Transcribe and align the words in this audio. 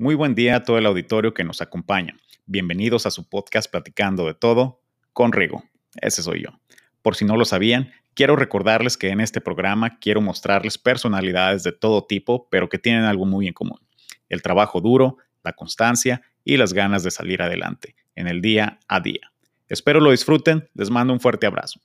Muy 0.00 0.14
buen 0.14 0.34
día 0.34 0.56
a 0.56 0.62
todo 0.62 0.78
el 0.78 0.86
auditorio 0.86 1.34
que 1.34 1.44
nos 1.44 1.60
acompaña. 1.60 2.16
Bienvenidos 2.46 3.04
a 3.04 3.10
su 3.10 3.28
podcast 3.28 3.70
Platicando 3.70 4.24
de 4.24 4.32
Todo 4.32 4.80
con 5.12 5.30
Rigo. 5.30 5.62
Ese 6.00 6.22
soy 6.22 6.44
yo. 6.44 6.58
Por 7.02 7.16
si 7.16 7.26
no 7.26 7.36
lo 7.36 7.44
sabían, 7.44 7.92
quiero 8.14 8.34
recordarles 8.34 8.96
que 8.96 9.10
en 9.10 9.20
este 9.20 9.42
programa 9.42 9.98
quiero 9.98 10.22
mostrarles 10.22 10.78
personalidades 10.78 11.64
de 11.64 11.72
todo 11.72 12.06
tipo, 12.06 12.48
pero 12.48 12.70
que 12.70 12.78
tienen 12.78 13.04
algo 13.04 13.26
muy 13.26 13.46
en 13.46 13.52
común. 13.52 13.78
El 14.30 14.40
trabajo 14.40 14.80
duro, 14.80 15.18
la 15.44 15.52
constancia 15.52 16.22
y 16.44 16.56
las 16.56 16.72
ganas 16.72 17.02
de 17.02 17.10
salir 17.10 17.42
adelante 17.42 17.94
en 18.14 18.26
el 18.26 18.40
día 18.40 18.78
a 18.88 19.00
día. 19.00 19.30
Espero 19.68 20.00
lo 20.00 20.12
disfruten, 20.12 20.66
les 20.72 20.88
mando 20.88 21.12
un 21.12 21.20
fuerte 21.20 21.46
abrazo. 21.46 21.78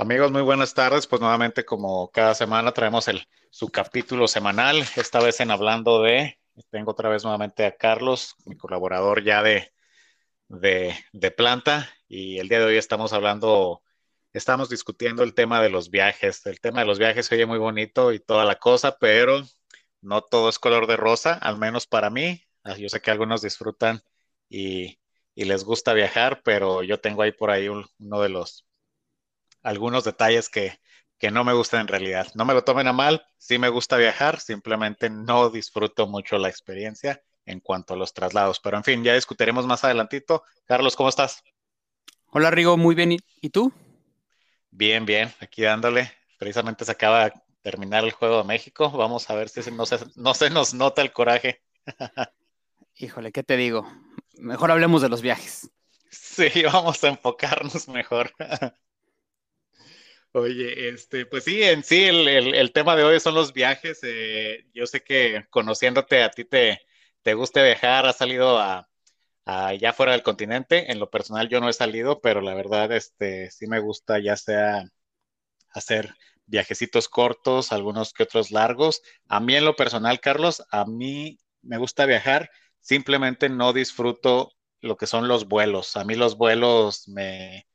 Amigos, 0.00 0.30
muy 0.30 0.42
buenas 0.42 0.74
tardes. 0.74 1.08
Pues 1.08 1.20
nuevamente, 1.20 1.64
como 1.64 2.10
cada 2.12 2.32
semana, 2.34 2.72
traemos 2.72 3.08
el, 3.08 3.26
su 3.50 3.68
capítulo 3.68 4.28
semanal. 4.28 4.84
Esta 4.96 5.20
vez 5.20 5.40
en 5.40 5.50
hablando 5.50 6.02
de, 6.02 6.38
tengo 6.70 6.92
otra 6.92 7.08
vez 7.08 7.24
nuevamente 7.24 7.66
a 7.66 7.76
Carlos, 7.76 8.36
mi 8.46 8.56
colaborador 8.56 9.24
ya 9.24 9.42
de, 9.42 9.72
de, 10.48 11.30
planta. 11.32 11.90
Y 12.06 12.38
el 12.38 12.48
día 12.48 12.60
de 12.60 12.66
hoy 12.66 12.76
estamos 12.76 13.12
hablando, 13.12 13.82
estamos 14.32 14.70
discutiendo 14.70 15.24
el 15.24 15.34
tema 15.34 15.60
de 15.60 15.70
los 15.70 15.90
viajes. 15.90 16.46
El 16.46 16.60
tema 16.60 16.80
de 16.80 16.86
los 16.86 17.00
viajes 17.00 17.26
se 17.26 17.34
oye 17.34 17.46
muy 17.46 17.58
bonito 17.58 18.12
y 18.12 18.20
toda 18.20 18.44
la 18.44 18.56
cosa, 18.60 18.98
pero 18.98 19.42
no 20.00 20.22
todo 20.22 20.48
es 20.48 20.60
color 20.60 20.86
de 20.86 20.96
rosa, 20.96 21.34
al 21.34 21.58
menos 21.58 21.88
para 21.88 22.08
mí. 22.08 22.44
Ah, 22.62 22.76
yo 22.76 22.88
sé 22.88 23.00
que 23.00 23.10
algunos 23.10 23.42
disfrutan 23.42 24.00
y 24.48 25.00
les 25.34 25.64
gusta 25.64 25.92
viajar, 25.92 26.42
pero 26.44 26.84
yo 26.84 27.00
tengo 27.00 27.22
ahí 27.22 27.32
por 27.32 27.50
ahí 27.50 27.68
uno 27.68 28.20
de 28.22 28.28
los, 28.28 28.67
algunos 29.62 30.04
detalles 30.04 30.48
que, 30.48 30.78
que 31.18 31.30
no 31.30 31.44
me 31.44 31.52
gustan 31.52 31.82
en 31.82 31.88
realidad. 31.88 32.28
No 32.34 32.44
me 32.44 32.54
lo 32.54 32.64
tomen 32.64 32.86
a 32.86 32.92
mal, 32.92 33.26
sí 33.36 33.58
me 33.58 33.68
gusta 33.68 33.96
viajar, 33.96 34.40
simplemente 34.40 35.10
no 35.10 35.50
disfruto 35.50 36.06
mucho 36.06 36.38
la 36.38 36.48
experiencia 36.48 37.22
en 37.44 37.60
cuanto 37.60 37.94
a 37.94 37.96
los 37.96 38.14
traslados. 38.14 38.60
Pero 38.60 38.76
en 38.76 38.84
fin, 38.84 39.02
ya 39.02 39.14
discutiremos 39.14 39.66
más 39.66 39.82
adelantito. 39.84 40.44
Carlos, 40.66 40.96
¿cómo 40.96 41.08
estás? 41.08 41.42
Hola 42.26 42.50
Rigo, 42.50 42.76
muy 42.76 42.94
bien. 42.94 43.16
¿Y 43.40 43.50
tú? 43.50 43.72
Bien, 44.70 45.04
bien, 45.06 45.32
aquí 45.40 45.62
dándole. 45.62 46.12
Precisamente 46.38 46.84
se 46.84 46.92
acaba 46.92 47.24
de 47.24 47.32
terminar 47.62 48.04
el 48.04 48.12
Juego 48.12 48.38
de 48.38 48.44
México. 48.44 48.90
Vamos 48.90 49.28
a 49.30 49.34
ver 49.34 49.48
si 49.48 49.70
no 49.70 49.86
se, 49.86 49.98
no 50.14 50.34
se 50.34 50.50
nos 50.50 50.74
nota 50.74 51.02
el 51.02 51.12
coraje. 51.12 51.62
Híjole, 52.96 53.32
¿qué 53.32 53.42
te 53.42 53.56
digo? 53.56 53.90
Mejor 54.34 54.70
hablemos 54.70 55.02
de 55.02 55.08
los 55.08 55.22
viajes. 55.22 55.70
Sí, 56.10 56.62
vamos 56.64 57.02
a 57.02 57.08
enfocarnos 57.08 57.88
mejor. 57.88 58.32
Oye, 60.32 60.88
este, 60.90 61.26
pues 61.26 61.44
sí, 61.44 61.62
en 61.62 61.82
sí 61.82 62.04
el, 62.04 62.72
tema 62.72 62.96
de 62.96 63.04
hoy 63.04 63.18
son 63.18 63.34
los 63.34 63.52
viajes. 63.52 64.00
Eh, 64.02 64.66
yo 64.74 64.86
sé 64.86 65.02
que 65.02 65.46
conociéndote 65.50 66.22
a 66.22 66.30
ti 66.30 66.44
te, 66.44 66.80
te 67.22 67.34
gusta 67.34 67.62
viajar, 67.62 68.06
has 68.06 68.18
salido 68.18 68.58
a, 68.58 68.88
ya 69.80 69.92
fuera 69.92 70.12
del 70.12 70.22
continente. 70.22 70.92
En 70.92 71.00
lo 71.00 71.10
personal 71.10 71.48
yo 71.48 71.60
no 71.60 71.68
he 71.68 71.72
salido, 71.72 72.20
pero 72.20 72.40
la 72.42 72.54
verdad, 72.54 72.92
este, 72.92 73.50
sí 73.50 73.66
me 73.66 73.80
gusta 73.80 74.18
ya 74.20 74.36
sea 74.36 74.84
hacer 75.70 76.14
viajecitos 76.46 77.08
cortos, 77.08 77.72
algunos 77.72 78.12
que 78.12 78.24
otros 78.24 78.50
largos. 78.50 79.02
A 79.28 79.40
mí 79.40 79.56
en 79.56 79.64
lo 79.64 79.76
personal, 79.76 80.20
Carlos, 80.20 80.64
a 80.70 80.84
mí 80.86 81.38
me 81.62 81.78
gusta 81.78 82.06
viajar, 82.06 82.50
simplemente 82.80 83.48
no 83.48 83.72
disfruto 83.72 84.52
lo 84.80 84.96
que 84.96 85.06
son 85.06 85.28
los 85.28 85.48
vuelos. 85.48 85.96
A 85.96 86.04
mí 86.04 86.14
los 86.14 86.36
vuelos 86.38 87.08
me, 87.08 87.67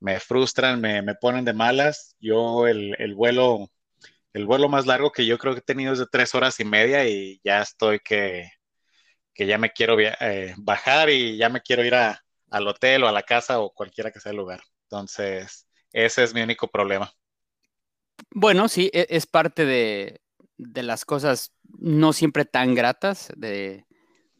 me 0.00 0.20
frustran, 0.20 0.80
me, 0.80 1.02
me, 1.02 1.14
ponen 1.14 1.44
de 1.44 1.52
malas. 1.52 2.16
Yo 2.20 2.66
el, 2.66 2.94
el, 2.98 3.14
vuelo, 3.14 3.70
el 4.32 4.46
vuelo 4.46 4.68
más 4.68 4.86
largo 4.86 5.12
que 5.12 5.26
yo 5.26 5.38
creo 5.38 5.54
que 5.54 5.60
he 5.60 5.62
tenido 5.62 5.92
es 5.92 5.98
de 5.98 6.06
tres 6.10 6.34
horas 6.34 6.60
y 6.60 6.64
media 6.64 7.08
y 7.08 7.40
ya 7.44 7.62
estoy 7.62 8.00
que, 8.00 8.50
que 9.34 9.46
ya 9.46 9.58
me 9.58 9.70
quiero 9.70 9.98
eh, 10.00 10.54
bajar 10.58 11.10
y 11.10 11.36
ya 11.36 11.48
me 11.48 11.60
quiero 11.60 11.84
ir 11.84 11.94
a, 11.94 12.22
al 12.50 12.68
hotel 12.68 13.04
o 13.04 13.08
a 13.08 13.12
la 13.12 13.22
casa 13.22 13.60
o 13.60 13.72
cualquiera 13.72 14.10
que 14.10 14.20
sea 14.20 14.30
el 14.30 14.38
lugar. 14.38 14.60
Entonces, 14.84 15.68
ese 15.92 16.22
es 16.22 16.34
mi 16.34 16.42
único 16.42 16.68
problema. 16.68 17.12
Bueno, 18.30 18.68
sí, 18.68 18.90
e, 18.92 19.06
es 19.10 19.26
parte 19.26 19.64
de, 19.64 20.20
de 20.56 20.82
las 20.82 21.04
cosas 21.04 21.52
no 21.78 22.12
siempre 22.12 22.44
tan 22.44 22.74
gratas 22.74 23.32
de, 23.36 23.84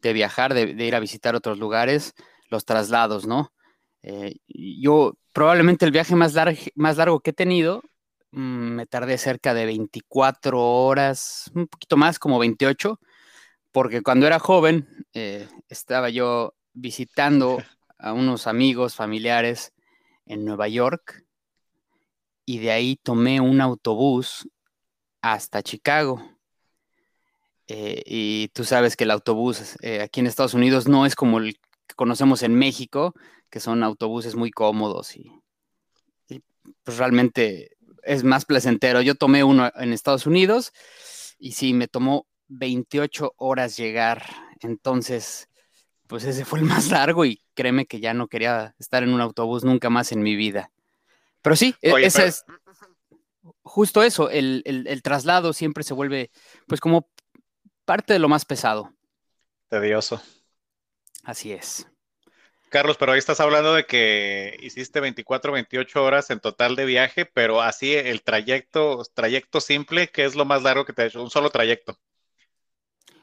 de 0.01 0.13
viajar, 0.13 0.53
de, 0.53 0.73
de, 0.73 0.85
ir 0.85 0.95
a 0.95 0.99
visitar 0.99 1.35
otros 1.35 1.59
lugares, 1.59 2.13
los 2.49 2.65
traslados, 2.65 3.27
¿no? 3.27 3.53
Eh, 4.03 4.37
yo 4.47 5.17
probablemente 5.33 5.85
el 5.85 5.91
viaje 5.91 6.15
más, 6.15 6.33
más 6.75 6.97
largo 6.97 7.19
que 7.19 7.31
he 7.31 7.33
tenido, 7.33 7.83
mm, 8.31 8.39
me 8.75 8.85
tardé 8.85 9.17
cerca 9.17 9.53
de 9.53 9.65
24 9.65 10.59
horas, 10.61 11.51
un 11.53 11.67
poquito 11.67 11.97
más, 11.97 12.19
como 12.19 12.39
28, 12.39 12.99
porque 13.71 14.01
cuando 14.01 14.27
era 14.27 14.39
joven 14.39 14.87
eh, 15.13 15.47
estaba 15.69 16.09
yo 16.09 16.55
visitando 16.73 17.57
a 17.97 18.13
unos 18.13 18.47
amigos 18.47 18.95
familiares 18.95 19.73
en 20.25 20.45
Nueva 20.45 20.67
York 20.67 21.25
y 22.45 22.59
de 22.59 22.71
ahí 22.71 22.95
tomé 23.01 23.41
un 23.41 23.61
autobús 23.61 24.47
hasta 25.21 25.61
Chicago. 25.61 26.21
Eh, 27.67 28.01
y 28.05 28.47
tú 28.49 28.63
sabes 28.63 28.95
que 28.95 29.03
el 29.03 29.11
autobús 29.11 29.77
aquí 30.01 30.21
en 30.21 30.27
Estados 30.27 30.53
Unidos 30.53 30.87
no 30.87 31.05
es 31.05 31.15
como 31.15 31.39
el 31.39 31.59
que 31.85 31.95
conocemos 31.95 32.43
en 32.43 32.55
México, 32.55 33.13
que 33.49 33.59
son 33.59 33.83
autobuses 33.83 34.35
muy 34.35 34.51
cómodos 34.51 35.15
y, 35.15 35.31
pues 36.83 36.97
realmente 36.97 37.77
es 38.03 38.23
más 38.23 38.45
placentero. 38.45 39.01
Yo 39.01 39.15
tomé 39.15 39.43
uno 39.43 39.71
en 39.75 39.93
Estados 39.93 40.25
Unidos 40.25 40.73
y 41.39 41.53
sí, 41.53 41.73
me 41.73 41.87
tomó 41.87 42.27
28 42.47 43.33
horas 43.37 43.77
llegar. 43.77 44.25
Entonces, 44.61 45.49
pues 46.07 46.23
ese 46.25 46.45
fue 46.45 46.59
el 46.59 46.65
más 46.65 46.89
largo 46.89 47.25
y 47.25 47.41
créeme 47.53 47.85
que 47.85 47.99
ya 47.99 48.13
no 48.13 48.27
quería 48.27 48.75
estar 48.79 49.03
en 49.03 49.13
un 49.13 49.21
autobús 49.21 49.63
nunca 49.63 49.89
más 49.89 50.11
en 50.11 50.21
mi 50.21 50.35
vida. 50.35 50.71
Pero 51.41 51.55
sí, 51.55 51.75
e, 51.81 51.93
ese 52.03 52.27
es 52.27 52.45
justo 53.67 54.01
eso, 54.03 54.29
el, 54.29 54.63
el, 54.65 55.01
traslado 55.01 55.53
siempre 55.53 55.83
se 55.83 55.93
vuelve 55.93 56.31
pues 56.67 56.79
como 56.79 57.09
parte 57.85 58.13
de 58.13 58.19
lo 58.19 58.29
más 58.29 58.45
pesado. 58.45 58.93
Tedioso. 59.69 60.21
Así 61.23 61.51
es. 61.51 61.87
Carlos, 62.69 62.97
pero 62.97 63.13
ahí 63.13 63.19
estás 63.19 63.39
hablando 63.39 63.73
de 63.73 63.85
que 63.85 64.57
hiciste 64.61 64.99
24, 64.99 65.53
28 65.53 66.03
horas 66.03 66.29
en 66.29 66.39
total 66.39 66.75
de 66.75 66.85
viaje, 66.85 67.25
pero 67.25 67.61
así 67.61 67.93
el 67.93 68.21
trayecto, 68.23 69.03
trayecto 69.13 69.61
simple, 69.61 70.09
¿qué 70.09 70.25
es 70.25 70.35
lo 70.35 70.45
más 70.45 70.63
largo 70.63 70.83
que 70.85 70.93
te 70.93 71.03
ha 71.03 71.05
hecho? 71.05 71.23
Un 71.23 71.29
solo 71.29 71.49
trayecto. 71.49 71.97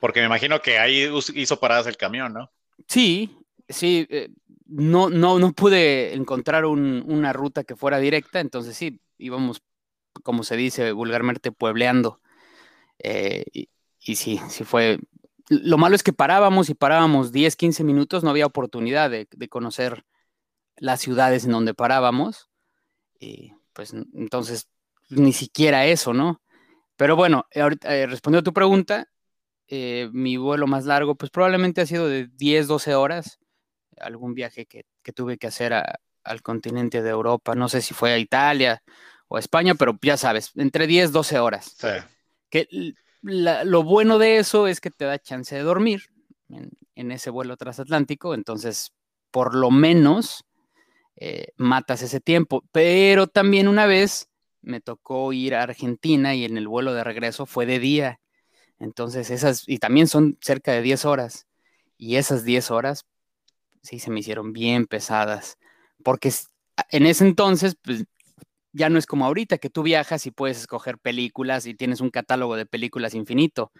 Porque 0.00 0.20
me 0.20 0.26
imagino 0.26 0.60
que 0.60 0.78
ahí 0.78 1.10
hizo 1.34 1.60
paradas 1.60 1.86
el 1.86 1.96
camión, 1.96 2.32
¿no? 2.32 2.50
Sí, 2.88 3.36
sí. 3.68 4.06
Eh, 4.10 4.30
no, 4.66 5.10
no, 5.10 5.38
no 5.38 5.52
pude 5.52 6.14
encontrar 6.14 6.64
una 6.64 7.32
ruta 7.32 7.64
que 7.64 7.76
fuera 7.76 7.98
directa, 7.98 8.40
entonces 8.40 8.76
sí, 8.76 9.00
íbamos, 9.18 9.62
como 10.22 10.42
se 10.42 10.56
dice 10.56 10.92
vulgarmente, 10.92 11.52
puebleando. 11.52 12.20
Eh, 12.98 13.44
y, 13.52 13.68
y 14.00 14.16
sí, 14.16 14.40
sí 14.48 14.64
fue 14.64 14.98
lo 15.48 15.78
malo 15.78 15.94
es 15.94 16.02
que 16.02 16.12
parábamos 16.12 16.70
y 16.70 16.74
parábamos 16.74 17.32
10, 17.32 17.56
15 17.56 17.84
minutos, 17.84 18.24
no 18.24 18.30
había 18.30 18.46
oportunidad 18.46 19.10
de, 19.10 19.26
conocer 19.48 20.04
las 20.76 21.00
ciudades 21.00 21.44
en 21.44 21.52
donde 21.52 21.74
parábamos. 21.74 22.48
Y 23.18 23.52
pues 23.72 23.92
entonces, 23.92 24.68
ni 25.10 25.32
siquiera 25.32 25.86
eso, 25.86 26.14
¿no? 26.14 26.42
Pero 26.96 27.16
bueno, 27.16 27.46
ahorita, 27.54 27.94
eh, 27.94 28.06
respondiendo 28.06 28.40
a 28.40 28.50
tu 28.50 28.54
pregunta, 28.54 29.08
eh, 29.68 30.08
mi 30.12 30.36
vuelo 30.36 30.66
más 30.66 30.86
largo, 30.86 31.14
pues 31.14 31.30
probablemente 31.30 31.80
ha 31.80 31.86
sido 31.86 32.08
de 32.08 32.28
10, 32.28 32.66
12 32.66 32.94
horas. 32.94 33.38
Algún 33.98 34.34
viaje 34.34 34.66
que, 34.66 34.84
tuve 35.12 35.38
que 35.38 35.46
hacer 35.46 35.74
al 35.74 36.42
continente 36.42 37.02
de 37.02 37.10
Europa. 37.10 37.54
No 37.54 37.68
sé 37.68 37.82
si 37.82 37.94
fue 37.94 38.12
a 38.12 38.18
Italia 38.18 38.82
o 39.28 39.36
a 39.36 39.40
España, 39.40 39.74
pero 39.74 39.98
ya 40.02 40.16
sabes, 40.16 40.52
entre 40.56 40.86
10, 40.86 41.12
12 41.12 41.38
horas. 41.38 41.74
Sí. 41.78 41.88
Que 42.50 42.94
lo 43.24 43.82
bueno 43.82 44.18
de 44.18 44.36
eso 44.36 44.66
es 44.66 44.80
que 44.80 44.90
te 44.90 45.06
da 45.06 45.18
chance 45.18 45.54
de 45.54 45.62
dormir 45.62 46.10
en, 46.94 47.10
ese 47.10 47.30
vuelo 47.30 47.56
transatlántico, 47.56 48.34
entonces 48.34 48.92
por 49.30 49.54
lo 49.54 49.70
menos 49.70 50.44
eh, 51.16 51.48
matas 51.56 52.02
ese 52.02 52.20
tiempo. 52.20 52.62
Pero 52.70 53.26
también 53.26 53.66
una 53.66 53.86
vez 53.86 54.28
me 54.62 54.80
tocó 54.80 55.32
ir 55.32 55.54
a 55.54 55.62
Argentina 55.62 56.34
y 56.34 56.44
en 56.44 56.58
el 56.58 56.68
vuelo 56.68 56.94
de 56.94 57.02
regreso 57.02 57.46
fue 57.46 57.66
de 57.66 57.78
día. 57.78 58.20
Entonces 58.78 59.30
esas, 59.30 59.64
y 59.66 59.78
también 59.78 60.06
son 60.06 60.38
cerca 60.40 60.72
de 60.72 60.82
10 60.82 61.04
horas. 61.04 61.46
Y 61.96 62.16
esas 62.16 62.44
10 62.44 62.70
horas 62.70 63.06
sí 63.82 63.98
se 63.98 64.10
me 64.10 64.20
hicieron 64.20 64.52
bien 64.52 64.86
pesadas. 64.86 65.58
Porque 66.02 66.32
en 66.90 67.06
ese 67.06 67.26
entonces, 67.26 67.76
pues 67.82 68.04
ya 68.74 68.88
no 68.90 68.98
es 68.98 69.06
como 69.06 69.24
ahorita 69.24 69.58
que 69.58 69.70
tú 69.70 69.84
viajas 69.84 70.26
y 70.26 70.32
puedes 70.32 70.58
escoger 70.58 70.98
películas 70.98 71.64
y 71.66 71.74
tienes 71.74 72.00
un 72.00 72.10
catálogo 72.10 72.56
de 72.56 72.66
películas 72.66 73.14
infinito. 73.14 73.72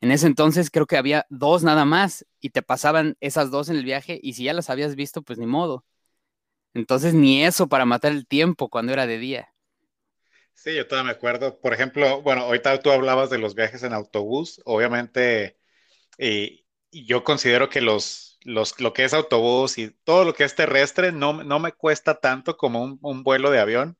En 0.00 0.10
ese 0.10 0.26
entonces 0.26 0.70
creo 0.70 0.86
que 0.86 0.96
había 0.96 1.26
dos 1.28 1.62
nada 1.62 1.84
más 1.84 2.26
y 2.40 2.50
te 2.50 2.62
pasaban 2.62 3.16
esas 3.20 3.50
dos 3.50 3.68
en 3.68 3.76
el 3.76 3.84
viaje 3.84 4.18
y 4.22 4.32
si 4.32 4.44
ya 4.44 4.54
las 4.54 4.70
habías 4.70 4.96
visto, 4.96 5.20
pues 5.20 5.38
ni 5.38 5.46
modo. 5.46 5.84
Entonces 6.72 7.12
ni 7.12 7.44
eso 7.44 7.68
para 7.68 7.84
matar 7.84 8.12
el 8.12 8.26
tiempo 8.26 8.70
cuando 8.70 8.94
era 8.94 9.06
de 9.06 9.18
día. 9.18 9.54
Sí, 10.54 10.74
yo 10.74 10.88
todavía 10.88 11.12
me 11.12 11.16
acuerdo. 11.16 11.60
Por 11.60 11.74
ejemplo, 11.74 12.22
bueno, 12.22 12.42
ahorita 12.42 12.80
tú 12.80 12.90
hablabas 12.90 13.28
de 13.28 13.38
los 13.38 13.54
viajes 13.54 13.82
en 13.82 13.92
autobús. 13.92 14.62
Obviamente, 14.64 15.58
y, 16.18 16.64
yo 16.90 17.22
considero 17.22 17.68
que 17.68 17.82
los, 17.82 18.38
los, 18.44 18.80
lo 18.80 18.94
que 18.94 19.04
es 19.04 19.12
autobús 19.12 19.76
y 19.76 19.90
todo 20.04 20.24
lo 20.24 20.32
que 20.32 20.44
es 20.44 20.54
terrestre 20.54 21.12
no, 21.12 21.44
no 21.44 21.58
me 21.58 21.72
cuesta 21.72 22.18
tanto 22.18 22.56
como 22.56 22.98
un 23.02 23.22
vuelo 23.22 23.50
de 23.50 23.60
avión 23.60 23.98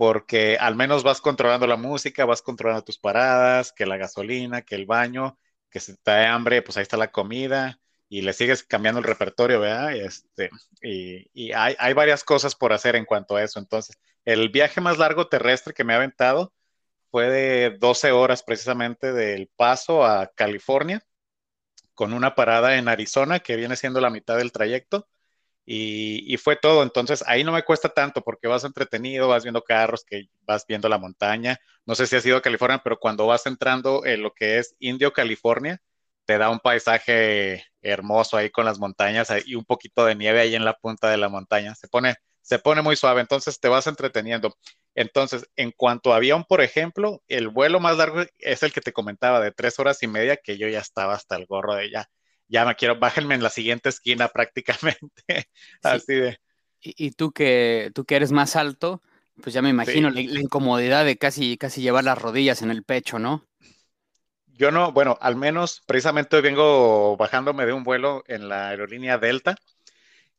porque 0.00 0.56
al 0.58 0.76
menos 0.76 1.02
vas 1.02 1.20
controlando 1.20 1.66
la 1.66 1.76
música, 1.76 2.24
vas 2.24 2.40
controlando 2.40 2.82
tus 2.82 2.98
paradas, 2.98 3.70
que 3.70 3.84
la 3.84 3.98
gasolina, 3.98 4.62
que 4.62 4.74
el 4.74 4.86
baño, 4.86 5.38
que 5.68 5.78
si 5.78 5.94
te 5.94 6.10
da 6.10 6.32
hambre, 6.32 6.62
pues 6.62 6.78
ahí 6.78 6.82
está 6.84 6.96
la 6.96 7.12
comida 7.12 7.78
y 8.08 8.22
le 8.22 8.32
sigues 8.32 8.64
cambiando 8.64 9.00
el 9.00 9.04
repertorio, 9.04 9.60
¿verdad? 9.60 9.94
Este, 9.94 10.48
y, 10.80 11.52
hay, 11.52 11.76
hay, 11.78 11.92
varias 11.92 12.24
cosas 12.24 12.54
por 12.54 12.72
hacer 12.72 12.96
en 12.96 13.04
cuanto 13.04 13.36
a 13.36 13.42
eso. 13.42 13.58
Entonces, 13.58 13.98
el 14.24 14.48
viaje 14.48 14.80
más 14.80 14.96
largo 14.96 15.28
terrestre 15.28 15.74
que 15.74 15.84
me 15.84 15.92
ha 15.92 15.96
aventado 15.96 16.54
fue 17.10 17.28
de 17.28 17.76
12 17.78 18.10
horas 18.12 18.42
precisamente 18.42 19.12
del 19.12 19.50
paso 19.54 20.06
a 20.06 20.28
California, 20.34 21.04
con 21.92 22.14
una 22.14 22.34
parada 22.34 22.78
en 22.78 22.88
Arizona 22.88 23.40
que 23.40 23.56
viene 23.56 23.76
siendo 23.76 24.00
la 24.00 24.08
mitad 24.08 24.38
del 24.38 24.50
trayecto 24.50 25.10
y, 25.66 26.36
fue 26.38 26.56
todo. 26.56 26.82
Entonces 26.82 27.22
ahí 27.26 27.44
no 27.44 27.52
me 27.52 27.62
cuesta 27.62 27.88
tanto 27.88 28.22
porque 28.22 28.48
vas 28.48 28.64
entretenido, 28.64 29.28
vas 29.28 29.44
viendo 29.44 29.62
carros, 29.62 30.04
que 30.04 30.28
vas 30.42 30.64
viendo 30.66 30.88
la 30.88 30.98
montaña. 30.98 31.58
No 31.86 31.94
sé 31.94 32.06
si 32.06 32.16
has 32.16 32.26
ido 32.26 32.38
a 32.38 32.42
California, 32.42 32.80
pero 32.82 32.98
cuando 32.98 33.26
vas 33.26 33.46
entrando 33.46 34.04
en 34.04 34.22
lo 34.22 34.32
que 34.32 34.58
es 34.58 34.74
Indio, 34.78 35.12
California, 35.12 35.80
te 36.24 36.38
da 36.38 36.50
un 36.50 36.60
paisaje 36.60 37.64
hermoso 37.82 38.36
ahí 38.36 38.50
con 38.50 38.64
las 38.64 38.78
montañas 38.78 39.28
y 39.46 39.54
un 39.54 39.64
poquito 39.64 40.04
de 40.04 40.14
nieve 40.14 40.40
ahí 40.40 40.54
en 40.54 40.64
la 40.64 40.74
punta 40.74 41.10
de 41.10 41.16
la 41.16 41.28
montaña. 41.28 41.74
Se 41.74 41.88
pone, 41.88 42.16
se 42.42 42.58
pone 42.58 42.82
muy 42.82 42.96
suave, 42.96 43.20
entonces 43.20 43.60
te 43.60 43.68
vas 43.68 43.86
entreteniendo. 43.86 44.56
Entonces, 44.94 45.46
en 45.56 45.72
cuanto 45.72 46.12
a 46.12 46.16
avión, 46.16 46.44
por 46.44 46.60
ejemplo, 46.60 47.22
el 47.28 47.48
vuelo 47.48 47.80
más 47.80 47.96
largo 47.96 48.22
es 48.38 48.62
el 48.62 48.72
que 48.72 48.80
te 48.80 48.92
comentaba 48.92 49.40
de 49.40 49.52
tres 49.52 49.78
horas 49.78 50.02
y 50.02 50.08
media, 50.08 50.36
que 50.36 50.58
yo 50.58 50.68
ya 50.68 50.80
estaba 50.80 51.14
hasta 51.14 51.36
el 51.36 51.46
gorro 51.46 51.74
de 51.74 51.90
ya 51.90 52.08
ya 52.50 52.64
me 52.64 52.74
quiero, 52.74 52.98
bájenme 52.98 53.36
en 53.36 53.42
la 53.42 53.48
siguiente 53.48 53.88
esquina 53.88 54.28
prácticamente. 54.34 55.48
Así 55.82 56.14
de. 56.14 56.38
Y, 56.82 57.10
tú 57.10 57.30
que 57.32 57.90
tú 57.94 58.06
que 58.06 58.16
eres 58.16 58.32
más 58.32 58.56
alto, 58.56 59.02
pues 59.42 59.52
ya 59.52 59.60
me 59.60 59.68
imagino 59.68 60.08
la, 60.08 60.20
incomodidad 60.20 61.04
de 61.04 61.18
casi, 61.18 61.58
casi 61.58 61.82
llevar 61.82 62.04
las 62.04 62.16
rodillas 62.16 62.62
en 62.62 62.70
el 62.70 62.84
pecho, 62.84 63.18
¿no? 63.18 63.46
Yo 64.46 64.70
no, 64.70 64.90
bueno, 64.90 65.18
al 65.20 65.36
menos 65.36 65.82
precisamente 65.86 66.36
hoy 66.36 66.42
vengo 66.42 67.18
bajándome 67.18 67.66
de 67.66 67.74
un 67.74 67.84
vuelo 67.84 68.24
en 68.26 68.48
la 68.48 68.68
aerolínea 68.68 69.18
Delta. 69.18 69.56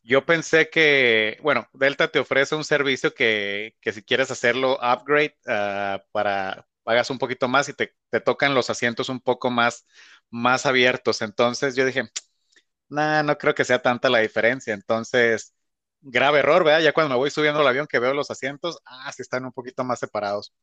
Yo 0.02 0.26
pensé 0.26 0.70
que, 0.72 1.38
bueno, 1.44 1.70
Delta 1.74 2.08
te 2.08 2.18
ofrece 2.18 2.56
un 2.56 2.64
servicio 2.64 3.14
que, 3.14 3.76
que 3.82 3.94
si 3.94 4.02
quieres 4.02 4.32
hacerlo 4.32 4.80
upgrade 4.82 5.36
uh, 5.46 6.02
para 6.12 6.66
pagas 6.84 7.10
un 7.10 7.20
poquito 7.20 7.48
más 7.48 7.70
y 7.70 7.74
te, 7.74 7.96
te 8.10 8.20
tocan 8.20 8.54
los 8.54 8.70
asientos 8.70 9.10
un 9.10 9.20
poco 9.20 9.50
más, 9.50 9.86
más 10.32 10.66
abiertos. 10.66 11.22
Entonces 11.22 11.76
yo 11.76 11.86
dije, 11.86 12.10
nah, 12.90 13.24
no 13.24 13.38
creo 13.38 13.56
que 13.56 13.66
sea 13.66 13.82
tanta 13.82 14.10
la 14.10 14.20
diferencia. 14.20 14.74
Entonces, 14.74 15.54
grave 16.02 16.40
error, 16.40 16.64
¿verdad? 16.64 16.82
Ya 16.82 16.94
cuando 16.94 17.12
me 17.16 17.18
voy 17.18 17.32
subiendo 17.32 17.62
al 17.62 17.68
avión 17.68 17.88
que 17.88 18.00
veo 18.00 18.14
los 18.14 18.32
asientos, 18.32 18.80
ah, 18.86 19.12
sí 19.14 19.22
están 19.24 19.46
un 19.46 19.54
poquito 19.54 19.84
más 19.84 20.00
separados. 20.00 20.54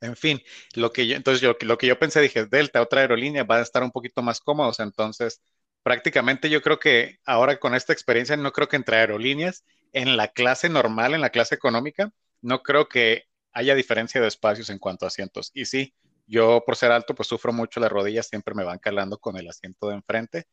En 0.00 0.16
fin, 0.16 0.40
lo 0.74 0.92
que 0.92 1.06
yo, 1.06 1.16
entonces 1.16 1.40
yo, 1.40 1.56
lo 1.62 1.78
que 1.78 1.86
yo 1.86 1.98
pensé, 1.98 2.20
dije, 2.20 2.46
Delta, 2.46 2.82
otra 2.82 3.00
aerolínea, 3.00 3.44
va 3.44 3.56
a 3.58 3.62
estar 3.62 3.82
un 3.82 3.90
poquito 3.92 4.22
más 4.22 4.40
cómodos. 4.40 4.80
Entonces, 4.80 5.42
prácticamente 5.82 6.50
yo 6.50 6.62
creo 6.62 6.78
que 6.78 7.18
ahora 7.24 7.58
con 7.58 7.74
esta 7.74 7.92
experiencia, 7.92 8.36
no 8.36 8.52
creo 8.52 8.68
que 8.68 8.76
entre 8.76 8.96
aerolíneas, 8.98 9.64
en 9.92 10.16
la 10.16 10.28
clase 10.28 10.68
normal, 10.68 11.14
en 11.14 11.20
la 11.22 11.30
clase 11.30 11.54
económica, 11.54 12.12
no 12.42 12.62
creo 12.62 12.88
que 12.88 13.24
haya 13.52 13.74
diferencia 13.74 14.20
de 14.20 14.28
espacios 14.28 14.68
en 14.70 14.78
cuanto 14.78 15.06
a 15.06 15.08
asientos. 15.08 15.50
Y 15.54 15.64
sí, 15.64 15.94
yo 16.26 16.62
por 16.66 16.76
ser 16.76 16.92
alto, 16.92 17.14
pues 17.14 17.28
sufro 17.28 17.52
mucho 17.52 17.80
las 17.80 17.92
rodillas, 17.92 18.28
siempre 18.28 18.54
me 18.54 18.64
van 18.64 18.78
calando 18.78 19.18
con 19.18 19.36
el 19.36 19.48
asiento 19.48 19.88
de 19.88 19.94
enfrente. 19.96 20.44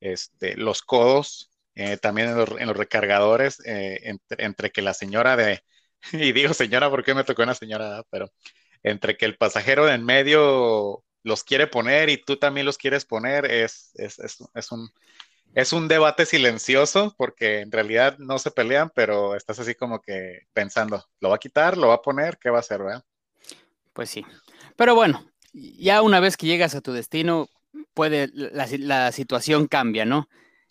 Este, 0.00 0.56
los 0.56 0.82
codos, 0.82 1.50
eh, 1.74 1.96
también 1.96 2.28
en 2.28 2.36
los, 2.36 2.76
recargadores, 2.76 3.60
eh, 3.66 4.16
entre, 4.38 4.70
que 4.70 4.82
la 4.82 4.94
señora 4.94 5.36
de, 5.36 5.62
y 6.12 6.32
digo 6.32 6.54
señora 6.54 6.90
porque 6.90 7.14
me 7.14 7.24
tocó 7.24 7.42
una 7.42 7.54
señora, 7.54 8.02
pero 8.10 8.30
entre 8.82 9.16
que 9.16 9.26
el 9.26 9.36
pasajero 9.36 9.86
de 9.86 9.94
en 9.94 10.04
medio 10.04 11.04
los 11.22 11.44
quiere 11.44 11.66
poner 11.68 12.10
y 12.10 12.18
tú 12.18 12.36
también 12.38 12.66
los 12.66 12.78
quieres 12.78 13.04
poner, 13.04 13.46
es, 13.46 13.92
es, 13.94 14.18
es, 14.54 14.72
un, 14.72 14.90
es 15.54 15.72
un 15.72 15.88
debate 15.88 16.26
silencioso 16.26 17.14
porque 17.16 17.60
en 17.60 17.72
realidad 17.72 18.18
no 18.18 18.38
se 18.38 18.50
pelean, 18.50 18.90
pero 18.94 19.36
estás 19.36 19.58
así 19.60 19.74
como 19.74 20.00
que 20.00 20.40
pensando, 20.52 21.04
¿lo 21.20 21.30
va 21.30 21.36
a 21.36 21.38
quitar? 21.38 21.76
¿Lo 21.78 21.88
va 21.88 21.94
a 21.94 22.02
poner? 22.02 22.38
¿Qué 22.38 22.50
va 22.50 22.58
a 22.58 22.60
hacer? 22.60 22.82
¿verdad? 22.82 23.04
Pues 23.92 24.10
sí. 24.10 24.24
Pero 24.76 24.94
bueno, 24.94 25.26
ya 25.52 26.02
una 26.02 26.20
vez 26.20 26.36
que 26.36 26.46
llegas 26.46 26.74
a 26.74 26.80
tu 26.80 26.92
destino, 26.92 27.48
puede, 27.94 28.28
la, 28.32 29.12
situación 29.12 29.66
cambia, 29.66 30.04
¿no? 30.04 30.28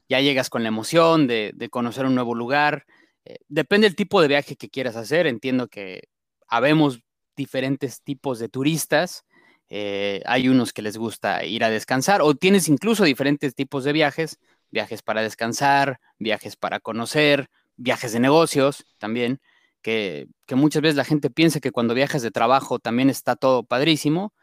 Ya 0.10 0.20
llegas 0.22 0.50
con 0.50 0.64
la 0.64 0.70
emoción 0.70 1.28
de, 1.28 1.70
conocer 1.72 2.06
un 2.06 2.16
nuevo 2.16 2.36
lugar. 2.36 2.86
Eh, 3.26 3.38
depende 3.48 3.88
del 3.88 3.96
tipo 3.96 4.22
de 4.22 4.28
viaje 4.28 4.56
que 4.56 4.70
quieras 4.70 4.96
hacer. 4.96 5.28
Entiendo 5.28 5.68
que 5.68 6.10
habemos 6.48 7.00
diferentes 7.36 8.02
tipos 8.02 8.40
de 8.40 8.50
turistas. 8.50 9.24
Eh, 9.70 10.22
hay 10.26 10.50
unos 10.50 10.74
que 10.74 10.82
les 10.82 10.98
gusta 10.98 11.46
ir 11.46 11.64
a 11.64 11.70
descansar 11.70 12.22
o 12.22 12.36
tienes 12.36 12.68
incluso 12.68 13.06
diferentes 13.06 13.56
tipos 13.56 13.84
de 13.84 13.94
viajes. 13.94 14.38
Viajes 14.70 15.02
para 15.02 15.22
descansar, 15.22 16.00
viajes 16.18 16.56
para 16.56 16.80
conocer, 16.80 17.50
viajes 17.76 18.14
de 18.14 18.20
negocios 18.20 18.86
también 18.98 19.42
que, 19.82 20.28
muchas 20.52 20.82
veces 20.82 20.96
la 20.96 21.06
gente 21.06 21.30
piensa 21.30 21.60
que 21.60 21.72
cuando 21.72 21.94
viajas 21.94 22.22
de 22.22 22.32
trabajo 22.32 22.80
también 22.80 23.10
está 23.10 23.36
todo 23.36 23.64
padrísimo, 23.64 24.34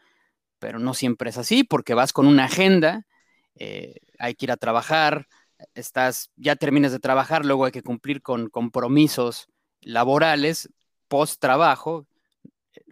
pero 0.59 0.79
no 0.79 0.93
siempre 0.93 1.29
es 1.29 1.37
así, 1.37 1.63
porque 1.63 1.93
vas 1.93 2.13
con 2.13 2.27
una 2.27 2.45
agenda, 2.45 3.05
eh, 3.55 3.95
hay 4.19 4.35
que 4.35 4.47
ir 4.47 4.51
a 4.51 4.57
trabajar, 4.57 5.27
estás, 5.73 6.31
ya 6.35 6.55
terminas 6.55 6.91
de 6.91 6.99
trabajar, 6.99 7.45
luego 7.45 7.65
hay 7.65 7.71
que 7.71 7.83
cumplir 7.83 8.21
con 8.21 8.49
compromisos 8.49 9.47
laborales, 9.81 10.69
post 11.07 11.39
trabajo, 11.39 12.07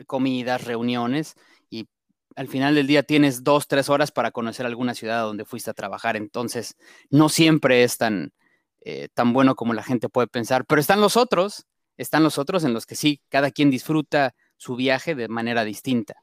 comidas, 0.06 0.64
reuniones, 0.64 1.36
y 1.70 1.88
al 2.36 2.48
final 2.48 2.76
del 2.76 2.88
día 2.88 3.04
tienes 3.04 3.44
dos, 3.44 3.68
tres 3.68 3.90
horas 3.90 4.12
para 4.12 4.32
conocer 4.32 4.66
alguna 4.66 4.94
ciudad 4.94 5.24
donde 5.24 5.46
fuiste 5.46 5.72
a 5.72 5.74
trabajar, 5.74 6.16
entonces 6.16 6.76
no 7.10 7.30
siempre 7.30 7.84
es 7.84 7.98
tan, 7.98 8.34
eh, 8.82 9.10
tan 9.14 9.34
bueno 9.34 9.56
como 9.56 9.74
la 9.74 9.84
gente 9.84 10.10
puede 10.10 10.28
pensar, 10.28 10.66
pero 10.66 10.80
están 10.80 11.02
los 11.02 11.18
otros 11.18 11.66
están 11.98 12.24
los 12.24 12.38
otros 12.38 12.64
en 12.64 12.74
los 12.74 12.86
que 12.86 12.96
sí, 12.96 13.22
cada 13.30 13.52
quien 13.52 13.70
disfruta 13.70 14.34
su 14.56 14.76
viaje 14.76 15.16
de 15.16 15.28
manera 15.28 15.64
distinta. 15.64 16.16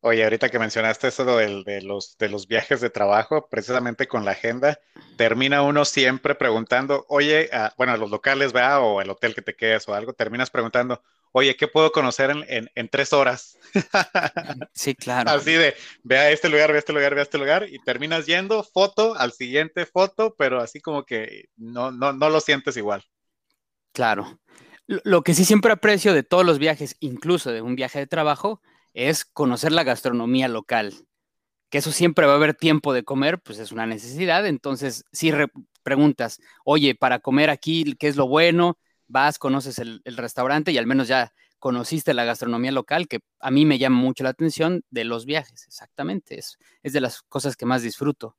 Oye, 0.00 0.22
ahorita 0.22 0.50
que 0.50 0.60
mencionaste 0.60 1.08
eso 1.08 1.24
de, 1.24 1.80
los, 1.82 2.16
de 2.16 2.28
los 2.28 2.46
viajes 2.46 2.80
de 2.80 2.90
trabajo, 2.90 3.48
precisamente 3.48 4.06
con 4.06 4.24
la 4.24 4.32
agenda, 4.32 4.78
termina 5.16 5.62
uno 5.62 5.84
siempre 5.84 6.36
preguntando, 6.36 7.04
oye, 7.08 7.50
bueno, 7.76 7.92
a 7.92 7.96
los 7.96 8.10
locales, 8.10 8.52
vea, 8.52 8.78
o 8.78 9.00
el 9.00 9.10
hotel 9.10 9.34
que 9.34 9.42
te 9.42 9.56
quedes 9.56 9.88
o 9.88 9.94
algo, 9.94 10.12
terminas 10.12 10.50
preguntando, 10.50 11.02
oye, 11.32 11.56
¿qué 11.56 11.66
puedo 11.66 11.90
conocer 11.90 12.30
en, 12.30 12.88
tres 12.88 13.12
horas? 13.12 13.58
Sí, 14.74 14.94
claro. 14.94 15.30
Así 15.30 15.54
de, 15.54 15.74
ve 16.04 16.18
a 16.18 16.30
este 16.30 16.50
lugar, 16.50 16.70
ve 16.70 16.76
a 16.76 16.78
este 16.78 16.92
lugar, 16.92 17.14
ve 17.14 17.20
a 17.20 17.24
este 17.24 17.38
lugar, 17.38 17.66
y 17.68 17.82
terminas 17.82 18.26
yendo 18.26 18.62
foto 18.62 19.16
al 19.16 19.32
siguiente 19.32 19.86
foto, 19.86 20.36
pero 20.38 20.60
así 20.60 20.80
como 20.80 21.04
que 21.04 21.46
no, 21.56 21.90
no, 21.90 22.12
no 22.12 22.30
lo 22.30 22.40
sientes 22.40 22.76
igual. 22.76 23.04
Claro. 23.96 24.38
Lo 24.86 25.22
que 25.22 25.32
sí 25.32 25.46
siempre 25.46 25.72
aprecio 25.72 26.12
de 26.12 26.22
todos 26.22 26.44
los 26.44 26.58
viajes, 26.58 26.96
incluso 27.00 27.50
de 27.50 27.62
un 27.62 27.76
viaje 27.76 27.98
de 27.98 28.06
trabajo, 28.06 28.60
es 28.92 29.24
conocer 29.24 29.72
la 29.72 29.84
gastronomía 29.84 30.48
local. 30.48 30.92
Que 31.70 31.78
eso 31.78 31.90
siempre 31.92 32.26
va 32.26 32.34
a 32.34 32.36
haber 32.36 32.52
tiempo 32.52 32.92
de 32.92 33.04
comer, 33.04 33.40
pues 33.40 33.58
es 33.58 33.72
una 33.72 33.86
necesidad. 33.86 34.46
Entonces, 34.46 35.06
si 35.12 35.32
preguntas, 35.82 36.40
oye, 36.62 36.94
para 36.94 37.20
comer 37.20 37.48
aquí, 37.48 37.96
¿qué 37.98 38.08
es 38.08 38.16
lo 38.16 38.28
bueno? 38.28 38.76
Vas, 39.08 39.38
conoces 39.38 39.78
el, 39.78 40.02
restaurante 40.04 40.72
y 40.72 40.76
al 40.78 40.86
menos 40.86 41.08
ya 41.08 41.32
conociste 41.58 42.12
la 42.12 42.26
gastronomía 42.26 42.72
local, 42.72 43.08
que 43.08 43.20
a 43.40 43.50
mí 43.50 43.64
me 43.64 43.78
llama 43.78 43.96
mucho 43.96 44.24
la 44.24 44.30
atención 44.30 44.84
de 44.90 45.04
los 45.04 45.24
viajes, 45.24 45.64
exactamente. 45.66 46.38
Es, 46.38 46.58
es 46.82 46.92
de 46.92 47.00
las 47.00 47.22
cosas 47.22 47.56
que 47.56 47.64
más 47.64 47.80
disfruto. 47.80 48.36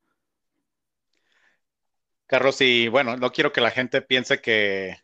Carlos, 2.28 2.62
y 2.62 2.90
bueno, 2.90 3.18
no 3.18 3.32
quiero 3.32 3.52
que 3.52 3.62
la 3.62 3.72
gente 3.72 4.04
piense 4.04 4.40
que, 4.40 4.98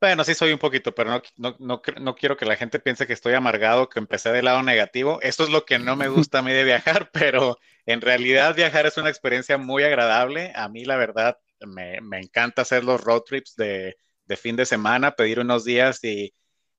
bueno, 0.00 0.24
sí 0.24 0.34
soy 0.34 0.52
un 0.52 0.58
poquito, 0.58 0.94
pero 0.94 1.22
no, 1.36 1.56
no, 1.58 2.14
quiero 2.14 2.36
que 2.36 2.46
la 2.46 2.56
gente 2.56 2.80
piense 2.80 3.06
que 3.06 3.12
estoy 3.12 3.34
amargado, 3.34 3.88
que 3.88 3.98
empecé 3.98 4.32
del 4.32 4.46
lado 4.46 4.62
negativo. 4.62 5.20
Esto 5.20 5.44
es 5.44 5.50
lo 5.50 5.66
que 5.66 5.78
no 5.78 5.94
me 5.94 6.08
gusta 6.08 6.38
a 6.38 6.42
mí 6.42 6.52
de 6.52 6.64
viajar, 6.64 7.10
pero 7.12 7.58
en 7.84 8.00
realidad 8.00 8.54
viajar 8.54 8.86
es 8.86 8.96
una 8.96 9.10
experiencia 9.10 9.58
muy 9.58 9.82
agradable. 9.82 10.52
A 10.54 10.68
mí, 10.68 10.84
la 10.86 10.96
verdad, 10.96 11.38
me, 11.60 11.98
encanta 12.18 12.62
hacer 12.62 12.82
los 12.82 13.00
road 13.02 13.22
trips 13.22 13.56
de, 13.56 13.96
fin 14.38 14.56
de 14.56 14.64
semana, 14.64 15.12
pedir 15.16 15.40
unos 15.40 15.64
días 15.64 16.02
y, 16.02 16.32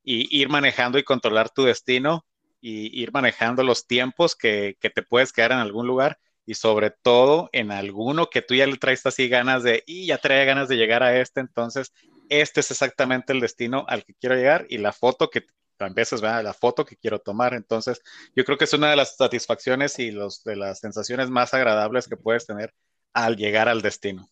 ir 0.04 0.50
manejando 0.50 0.98
y 0.98 1.04
controlar 1.04 1.52
tu 1.52 1.64
destino 1.64 2.26
y 2.60 3.02
ir 3.02 3.12
manejando 3.12 3.64
los 3.64 3.86
tiempos 3.86 4.36
que, 4.36 4.78
que 4.80 4.90
te 4.90 5.04
puedes 5.04 5.32
quedar 5.32 5.52
en 5.52 5.60
algún 5.60 5.86
lugar 5.86 6.18
y 6.46 6.56
sobre 6.56 6.92
todo 6.92 7.50
en 7.54 7.72
alguno 7.72 8.30
que 8.30 8.42
tú 8.42 8.56
ya 8.56 8.66
le 8.66 8.78
traes 8.78 9.06
así 9.06 9.30
ganas 9.30 9.64
de, 9.64 9.84
y 9.86 10.08
ya 10.08 10.18
trae 10.18 10.46
ganas 10.46 10.68
de 10.68 10.76
llegar 10.76 11.04
a 11.04 11.20
este, 11.20 11.40
entonces 11.40 11.94
este 12.32 12.62
es 12.62 12.72
exactamente 12.72 13.34
el 13.34 13.42
destino 13.42 13.86
al 13.88 14.06
que 14.06 14.14
quiero 14.14 14.36
llegar 14.36 14.66
y 14.70 14.78
la 14.78 14.94
foto 14.94 15.30
que 15.30 15.46
a 15.80 15.90
veces 15.90 16.22
¿verdad? 16.22 16.44
la 16.44 16.54
foto 16.54 16.86
que 16.86 16.96
quiero 16.96 17.20
tomar. 17.20 17.54
Entonces, 17.54 18.02
yo 18.36 18.46
creo 18.46 18.58
que 18.58 18.66
es 18.66 18.74
una 18.74 18.90
de 18.90 18.96
las 18.96 19.16
satisfacciones 19.18 20.00
y 20.00 20.12
los, 20.12 20.44
de 20.44 20.56
las 20.56 20.80
sensaciones 20.80 21.30
más 21.30 21.54
agradables 21.54 22.08
que 22.08 22.18
puedes 22.18 22.46
tener 22.46 22.74
al 23.14 23.36
llegar 23.36 23.68
al 23.68 23.82
destino. 23.82 24.30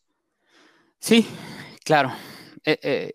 Sí, 1.00 1.28
claro. 1.84 2.14
Eh, 2.64 2.80
eh, 2.82 3.12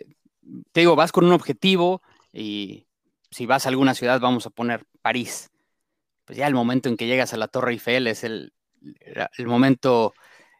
te 0.72 0.80
digo, 0.80 0.96
vas 0.96 1.12
con 1.12 1.24
un 1.24 1.32
objetivo 1.32 2.02
y 2.32 2.86
si 3.30 3.46
vas 3.46 3.66
a 3.66 3.68
alguna 3.70 3.94
ciudad, 3.94 4.20
vamos 4.20 4.46
a 4.46 4.50
poner 4.50 4.84
París. 5.00 5.50
Pues 6.24 6.38
ya 6.38 6.46
el 6.46 6.54
momento 6.54 6.88
en 6.88 6.96
que 6.96 7.06
llegas 7.06 7.32
a 7.32 7.36
la 7.36 7.48
Torre 7.48 7.72
Eiffel 7.72 8.06
es 8.06 8.24
el, 8.24 8.52
el 9.38 9.46
momento... 9.46 10.14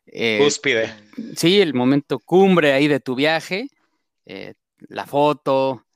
Eh, 0.07 0.39
Cúspide. 0.43 0.95
Sí, 1.37 1.61
el 1.61 1.73
momento 1.73 2.19
cumbre 2.19 2.73
ahí 2.73 2.89
de 2.89 3.01
tu 3.01 3.15
viaje. 3.15 3.69
La 4.25 5.07
foto, 5.07 5.87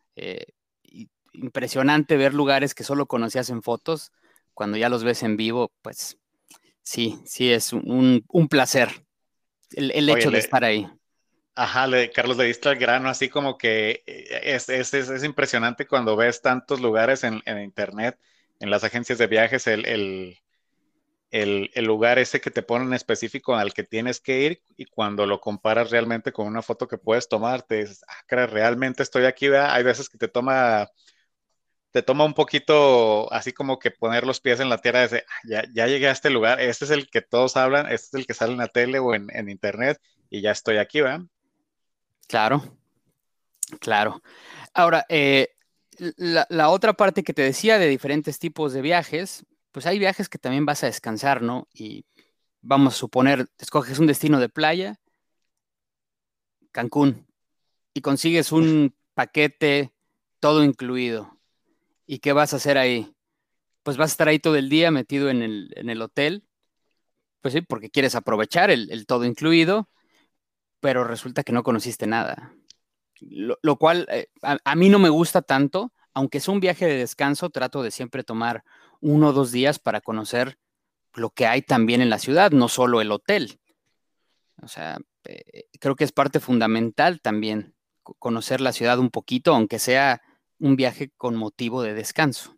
impresionante 1.33 2.17
ver 2.17 2.35
lugares 2.35 2.75
que 2.75 2.85
solo 2.85 3.07
conocías 3.07 3.51
en 3.51 3.63
fotos. 3.63 4.13
Cuando 4.55 4.77
ya 4.77 4.89
los 4.89 5.05
ves 5.05 5.23
en 5.23 5.37
vivo, 5.37 5.73
pues 5.83 6.19
sí, 6.83 7.21
sí, 7.25 7.53
es 7.53 7.73
un, 7.73 8.25
placer 8.51 9.05
el, 9.73 10.09
hecho 10.09 10.31
de 10.31 10.39
estar 10.39 10.65
ahí. 10.65 10.89
Ajá, 11.55 11.87
Carlos 12.15 12.37
le 12.37 12.45
diste 12.45 12.69
el 12.69 12.79
grano, 12.79 13.09
así 13.09 13.29
como 13.29 13.59
que 13.59 14.03
eh, 14.07 14.41
es, 14.45 14.69
es, 14.69 14.95
es, 14.95 15.25
impresionante 15.25 15.87
cuando 15.87 16.17
ves 16.17 16.41
tantos 16.41 16.81
lugares 16.81 17.25
en, 17.25 17.43
en, 17.47 17.61
internet, 17.61 18.17
en 18.61 18.71
las 18.71 18.85
agencias 18.85 19.19
de 19.19 19.27
viajes, 19.27 19.67
el, 19.67 19.85
el, 19.87 20.39
el, 21.31 21.71
lugar 21.85 22.19
ese 22.19 22.41
que 22.41 22.51
te 22.51 22.63
ponen 22.63 22.95
específico 22.95 23.55
al 23.55 23.75
que 23.75 23.85
tienes 23.85 24.21
que 24.21 24.41
ir 24.41 24.63
y 24.77 24.87
cuando 24.87 25.27
lo 25.27 25.41
comparas 25.41 25.91
realmente 25.91 26.33
con 26.33 26.47
una 26.47 26.63
foto 26.63 26.89
que 26.89 26.99
puedes 26.99 27.29
tomar, 27.29 27.63
te 27.63 27.81
dices, 27.81 28.05
ah, 28.09 28.47
realmente 28.47 29.03
estoy 29.03 29.25
aquí, 29.25 29.49
¿verdad? 29.49 29.73
Hay 29.73 29.83
veces 29.85 30.09
que 30.09 30.19
te 30.19 30.29
toma 30.29 30.91
te 31.91 32.03
toma 32.03 32.25
un 32.25 32.35
poquito 32.35 33.33
así 33.33 33.53
como 33.53 33.79
que 33.79 33.91
poner 33.91 34.27
los 34.27 34.41
pies 34.41 34.61
en 34.61 34.69
la 34.69 34.79
tierra, 34.79 35.09
de, 35.09 35.25
ah, 35.27 35.41
ya, 35.49 35.65
ya 35.73 35.87
llegué 35.87 36.09
a 36.09 36.13
este 36.13 36.31
lugar, 36.31 36.61
este 36.61 36.85
es 36.85 36.91
el 36.91 37.09
que 37.09 37.23
todos 37.23 37.57
hablan, 37.57 37.87
este 37.87 38.09
es 38.09 38.15
el 38.15 38.27
que 38.27 38.35
sale 38.35 38.53
en 38.53 38.59
la 38.59 38.69
tele 38.69 38.99
o 38.99 39.15
en, 39.15 39.29
en 39.35 39.49
internet 39.49 40.01
y 40.31 40.43
ya 40.43 40.51
estoy 40.51 40.77
aquí, 40.79 41.01
¿verdad? 41.01 41.23
Claro, 42.27 42.77
claro. 43.81 44.23
Ahora, 44.75 45.07
eh, 45.09 45.49
la, 46.17 46.47
la, 46.51 46.69
otra 46.69 46.93
parte 46.93 47.23
que 47.23 47.33
te 47.33 47.43
decía 47.43 47.79
de 47.79 47.89
diferentes 47.89 48.39
tipos 48.39 48.73
de 48.73 48.83
viajes, 48.83 49.45
pues 49.73 49.87
hay 49.87 49.99
viajes 49.99 50.29
que 50.29 50.39
también 50.39 50.67
vas 50.67 50.83
a 50.83 50.87
descansar, 50.87 51.43
¿no? 51.43 51.69
Y 51.73 52.05
vamos 52.61 52.95
a 52.95 52.99
suponer, 52.99 53.49
escoges 53.59 53.99
un 53.99 54.07
destino 54.07 54.41
de 54.41 54.49
playa, 54.49 55.01
Cancún, 56.73 57.27
y 57.95 58.01
consigues 58.01 58.53
un 58.53 58.95
paquete 59.15 59.93
todo 60.41 60.63
incluido 60.63 61.39
¿Y 62.11 62.21
qué 62.21 62.33
vas 62.33 62.55
a 62.55 62.57
hacer 62.57 62.79
ahí? 62.79 63.15
Pues 63.83 63.99
vas 63.99 64.11
a 64.11 64.15
estar 64.15 64.29
ahí 64.29 64.39
todo 64.39 64.57
el 64.57 64.71
día 64.71 64.91
metido 64.91 65.29
en 65.29 65.43
el, 65.43 66.03
hotel, 66.03 66.43
pues 67.43 67.53
sí, 67.53 67.61
porque 67.61 67.91
quieres 67.91 68.15
aprovechar 68.15 68.71
el, 68.71 69.07
todo 69.07 69.27
incluido, 69.27 69.91
pero 70.81 71.05
resulta 71.05 71.45
que 71.45 71.53
no 71.53 71.63
conociste 71.63 72.07
nada. 72.07 72.55
Lo, 73.21 73.77
cual 73.77 74.07
eh, 74.11 74.31
a, 74.41 74.75
mí 74.75 74.89
no 74.89 74.99
me 74.99 75.11
gusta 75.11 75.43
tanto, 75.43 75.93
aunque 76.15 76.39
es 76.39 76.49
un 76.49 76.61
viaje 76.61 76.87
de 76.87 76.97
descanso, 76.97 77.51
trato 77.51 77.83
de 77.83 77.91
siempre 77.91 78.25
tomar 78.25 78.65
uno 79.01 79.29
o 79.29 79.33
dos 79.33 79.53
días 79.53 79.79
para 79.79 80.01
conocer 80.01 80.59
lo 81.15 81.31
que 81.31 81.47
hay 81.47 81.63
también 81.63 82.01
en 82.01 82.11
la 82.11 82.19
ciudad, 82.19 82.51
no 82.51 82.69
solo 82.69 83.01
el 83.01 83.13
hotel. 83.13 83.61
O 84.63 84.69
sea, 84.69 84.99
eh, 85.25 85.65
creo 85.81 85.97
que 85.97 86.05
es 86.05 86.13
parte 86.13 86.41
fundamental 86.41 87.21
también 87.21 87.75
conocer 88.03 88.61
la 88.61 88.73
ciudad 88.73 88.99
un 88.99 89.11
poquito, 89.11 89.55
aunque 89.55 89.79
sea 89.79 90.23
un 90.59 90.77
viaje 90.77 91.11
con 91.17 91.37
motivo 91.37 91.83
de 91.83 91.95
descanso. 91.95 92.57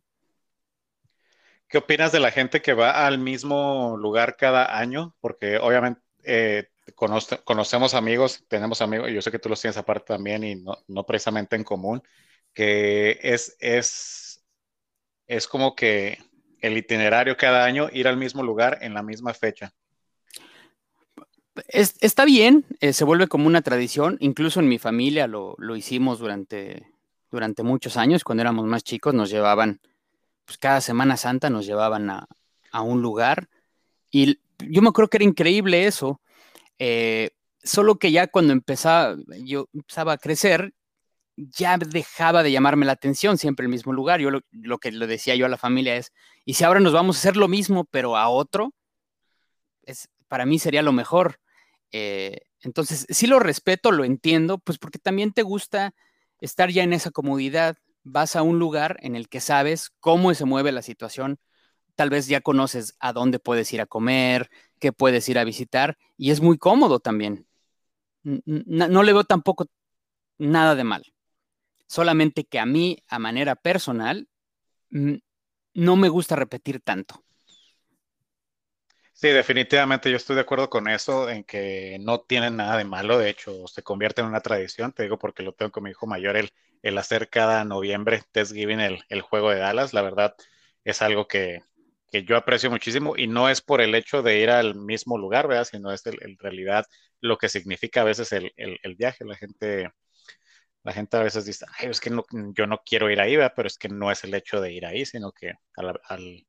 ¿Qué 1.69 1.79
opinas 1.79 2.13
de 2.13 2.21
la 2.21 2.31
gente 2.31 2.63
que 2.63 2.75
va 2.75 3.07
al 3.07 3.19
mismo 3.19 3.97
lugar 3.97 4.37
cada 4.37 4.79
año? 4.79 5.15
Porque 5.21 5.59
obviamente 5.59 6.01
eh, 6.25 6.69
conocemos 7.45 7.95
amigos, 7.95 8.45
tenemos 8.49 8.81
amigos, 8.83 9.11
yo 9.11 9.23
sé 9.23 9.31
que 9.31 9.39
tú 9.39 9.49
los 9.49 9.61
tienes 9.61 9.77
aparte 9.77 10.07
también 10.15 10.45
y 10.45 10.57
no, 10.57 11.07
precisamente 11.07 11.57
en 11.57 11.65
común, 11.65 12.03
que 12.53 13.19
es, 13.23 13.57
es, 13.61 14.45
es 15.27 15.47
como 15.47 15.75
que 15.77 16.19
el 16.61 16.77
itinerario 16.77 17.37
cada 17.37 17.65
año, 17.65 17.89
ir 17.93 18.09
al 18.09 18.17
mismo 18.17 18.43
lugar 18.43 18.79
en 18.83 18.95
la 18.95 19.03
misma 19.03 19.35
fecha. 19.35 19.73
está 21.67 22.25
bien, 22.25 22.65
eh, 22.81 22.93
se 22.93 23.05
vuelve 23.05 23.29
como 23.29 23.47
una 23.47 23.63
tradición, 23.63 24.17
incluso 24.21 24.61
en 24.61 24.69
mi 24.69 24.79
familia 24.79 25.27
lo, 25.27 25.55
lo 25.59 25.77
hicimos 25.77 26.19
durante 26.19 26.87
durante 27.31 27.63
muchos 27.63 27.97
años, 27.97 28.25
cuando 28.25 28.43
éramos 28.43 28.67
más 28.67 28.83
chicos, 28.83 29.15
nos 29.15 29.31
llevaban, 29.31 29.81
pues 30.45 30.59
cada 30.59 30.81
Semana 30.81 31.17
Santa 31.17 31.49
nos 31.49 31.67
llevaban 31.67 32.11
a, 32.11 32.27
un 32.83 33.03
lugar 33.03 33.49
y 34.13 34.39
yo 34.59 34.81
me 34.81 34.91
acuerdo 34.91 35.09
que 35.09 35.17
era 35.17 35.25
increíble 35.25 35.87
eso, 35.87 36.21
eh, 36.79 37.31
solo 37.63 37.99
que 37.99 38.13
ya 38.13 38.29
cuando 38.29 38.53
empezaba, 38.53 39.17
yo 39.43 39.69
empezaba 39.75 40.13
a 40.13 40.19
crecer, 40.19 40.73
ya 41.37 41.79
dejaba 41.79 42.43
de 42.43 42.53
llamarme 42.53 42.87
la 42.87 42.93
atención 42.93 43.39
siempre 43.39 43.65
el 43.65 43.71
mismo 43.71 43.93
lugar. 43.93 44.21
Yo 44.21 44.31
lo, 44.31 44.79
que 44.79 44.93
le 44.93 45.07
decía 45.07 45.35
yo 45.35 45.47
a 45.47 45.49
la 45.49 45.57
familia 45.57 45.97
es, 45.97 46.13
¿y 46.51 46.55
si 46.55 46.65
ahora 46.65 46.81
nos 46.81 46.93
vamos 46.93 47.15
a 47.15 47.21
hacer 47.21 47.37
lo 47.37 47.47
mismo, 47.47 47.85
pero 47.85 48.17
a 48.17 48.29
otro? 48.29 48.75
Es, 49.85 50.09
para 50.27 50.47
mí 50.47 50.59
sería 50.59 50.83
lo 50.83 50.91
mejor. 50.91 51.39
Eh, 51.93 52.41
entonces, 52.59 53.07
sí 53.09 53.29
lo 53.29 53.39
respeto, 53.39 53.93
lo 53.93 54.03
entiendo, 54.03 54.59
pues 54.59 54.77
porque 54.77 54.99
también 54.99 55.33
te 55.33 55.43
gusta 55.43 55.95
estar 56.41 56.69
ya 56.71 56.83
en 56.83 56.93
esa 56.93 57.13
comodidad, 57.13 57.77
vas 58.03 58.35
a 58.35 58.43
un 58.43 58.59
lugar 58.59 58.97
en 59.03 59.15
el 59.15 59.29
que 59.29 59.39
sabes 59.39 59.91
cómo 60.01 60.35
se 60.35 60.45
mueve 60.45 60.73
la 60.73 60.83
situación, 60.83 61.39
tal 61.95 62.11
vez 62.11 62.27
ya 62.27 62.41
conoces 62.41 62.97
a 62.99 63.13
dónde 63.13 63.39
puedes 63.39 63.73
ir 63.73 63.81
a 63.81 63.87
comer, 63.87 64.51
qué 64.81 64.91
puedes 64.91 65.29
ir 65.29 65.39
a 65.39 65.45
visitar, 65.45 65.99
y 66.17 66.33
es 66.33 66.41
muy 66.41 66.59
cómodo 66.59 66.99
también. 66.99 67.47
No, 68.25 69.03
le 69.05 69.13
veo 69.13 69.23
tampoco 69.23 69.69
nada 70.37 70.75
de 70.75 70.83
mal. 70.83 71.15
Solamente 71.87 72.43
que 72.43 72.59
a 72.59 72.67
mí, 72.67 72.99
a 73.07 73.21
manera 73.21 73.55
personal, 73.55 74.27
no 75.75 75.97
me 75.97 76.09
gusta 76.09 76.37
repetir 76.37 76.81
tanto. 76.81 77.23
Sí, 79.13 79.29
definitivamente 79.29 80.11
yo 80.11 80.17
estoy 80.17 80.37
de 80.37 80.43
acuerdo 80.43 80.71
con 80.71 80.89
eso, 80.89 81.29
en 81.29 81.45
que 81.45 81.99
no 82.01 82.21
tienen 82.21 82.57
nada 82.57 82.79
de 82.79 82.85
malo, 82.85 83.19
de 83.19 83.29
hecho 83.29 83.67
se 83.67 83.83
convierte 83.83 84.23
en 84.23 84.29
una 84.29 84.41
tradición, 84.41 84.93
te 84.93 85.03
digo 85.03 85.19
porque 85.19 85.43
lo 85.43 85.53
tengo 85.53 85.71
con 85.73 85.85
mi 85.85 85.91
hijo 85.91 86.07
mayor, 86.07 86.39
el, 86.39 86.51
el 86.83 86.97
hacer 86.97 87.29
cada 87.29 87.65
noviembre 87.65 88.23
Thanksgiving 88.33 88.81
el, 88.81 89.05
el 89.11 89.21
juego 89.21 89.51
de 89.51 89.59
Dallas, 89.59 89.93
la 89.93 90.01
verdad 90.01 90.35
es 90.85 91.03
algo 91.03 91.29
que, 91.29 91.63
que, 92.11 92.25
yo 92.25 92.37
aprecio 92.37 92.71
muchísimo 92.71 93.15
y 93.15 93.27
no 93.27 93.51
es 93.51 93.61
por 93.61 93.83
el 93.83 93.95
hecho 93.95 94.23
de 94.23 94.39
ir 94.41 94.49
al 94.49 94.75
mismo 94.75 95.19
lugar, 95.19 95.49
¿verdad? 95.49 95.69
Sino 95.71 95.93
es 95.93 96.07
en 96.07 96.39
realidad 96.39 96.87
lo 97.21 97.37
que 97.37 97.51
significa 97.51 98.01
a 98.01 98.05
veces 98.05 98.33
el, 98.33 98.53
el, 98.57 98.95
viaje, 98.97 99.25
la 99.27 99.37
gente... 99.37 99.91
La 100.83 100.93
gente 100.93 101.17
a 101.17 101.23
veces 101.23 101.45
dice, 101.45 101.67
Ay, 101.79 101.89
es 101.89 102.01
que 102.01 102.11
no, 102.11 102.25
yo 102.31 102.67
no 102.67 102.81
quiero 102.85 103.11
ir 103.11 103.21
ahí, 103.21 103.37
¿verdad? 103.37 103.53
pero 103.55 103.69
es 103.69 103.79
que 103.79 103.89
no 103.89 104.11
es 104.11 104.25
el 104.25 104.35
hecho 104.35 104.61
de 104.61 104.73
ir 104.73 104.87
ahí, 104.87 105.05
sino 105.05 105.33
que 105.33 105.53
al, 105.77 106.01
al 106.09 106.47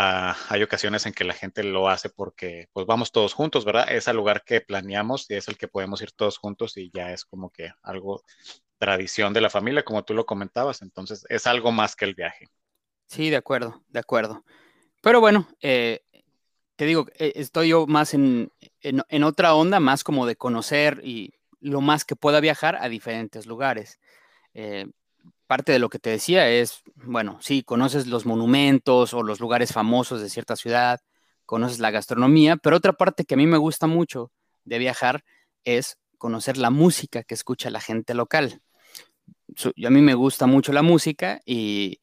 hay 0.00 0.62
ocasiones 0.62 1.06
en 1.06 1.12
que 1.12 1.24
la 1.24 1.34
gente 1.34 1.64
lo 1.64 1.88
hace 1.88 2.08
porque 2.08 2.68
pues 2.72 2.86
vamos 2.86 3.10
todos 3.10 3.34
juntos, 3.34 3.64
¿verdad? 3.64 3.90
Es 3.90 4.06
el 4.06 4.16
lugar 4.16 4.44
que 4.44 4.60
planeamos 4.60 5.28
y 5.28 5.34
es 5.34 5.48
el 5.48 5.56
que 5.56 5.66
podemos 5.66 6.00
ir 6.02 6.12
todos 6.12 6.38
juntos 6.38 6.76
y 6.76 6.90
ya 6.94 7.12
es 7.12 7.24
como 7.24 7.50
que 7.50 7.72
algo 7.82 8.22
tradición 8.78 9.32
de 9.32 9.40
la 9.40 9.50
familia, 9.50 9.84
como 9.84 10.04
tú 10.04 10.14
lo 10.14 10.24
comentabas. 10.24 10.82
Entonces 10.82 11.24
es 11.28 11.46
algo 11.46 11.72
más 11.72 11.96
que 11.96 12.04
el 12.04 12.14
viaje. 12.14 12.46
Sí, 13.08 13.30
de 13.30 13.36
acuerdo, 13.36 13.82
de 13.88 13.98
acuerdo. 13.98 14.44
Pero 15.02 15.20
bueno, 15.20 15.48
eh, 15.60 16.02
te 16.76 16.84
digo, 16.84 17.06
eh, 17.18 17.32
estoy 17.34 17.68
yo 17.68 17.86
más 17.86 18.14
en, 18.14 18.52
en, 18.80 19.22
otra 19.24 19.54
onda, 19.54 19.80
más 19.80 20.04
como 20.04 20.26
de 20.26 20.36
conocer 20.36 21.00
y 21.02 21.32
lo 21.60 21.80
más 21.80 22.04
que 22.04 22.16
pueda 22.16 22.40
viajar 22.40 22.76
a 22.80 22.88
diferentes 22.88 23.46
lugares. 23.46 23.98
Eh, 24.54 24.86
parte 25.46 25.72
de 25.72 25.78
lo 25.78 25.88
que 25.88 25.98
te 25.98 26.10
decía 26.10 26.48
es, 26.48 26.82
bueno, 26.94 27.38
sí, 27.40 27.62
conoces 27.62 28.06
los 28.06 28.26
monumentos 28.26 29.14
o 29.14 29.22
los 29.22 29.40
lugares 29.40 29.72
famosos 29.72 30.20
de 30.20 30.28
cierta 30.28 30.56
ciudad, 30.56 31.00
conoces 31.46 31.78
la 31.78 31.90
gastronomía, 31.90 32.56
pero 32.56 32.76
otra 32.76 32.92
parte 32.92 33.24
que 33.24 33.34
a 33.34 33.38
mí 33.38 33.46
me 33.46 33.56
gusta 33.56 33.86
mucho 33.86 34.30
de 34.64 34.78
viajar 34.78 35.24
es 35.64 35.98
conocer 36.18 36.58
la 36.58 36.70
música 36.70 37.22
que 37.22 37.34
escucha 37.34 37.70
la 37.70 37.80
gente 37.80 38.14
local. 38.14 38.60
a 39.64 39.90
mí 39.90 40.02
me 40.02 40.14
gusta 40.14 40.46
mucho 40.46 40.72
la 40.72 40.82
música 40.82 41.40
y 41.46 42.00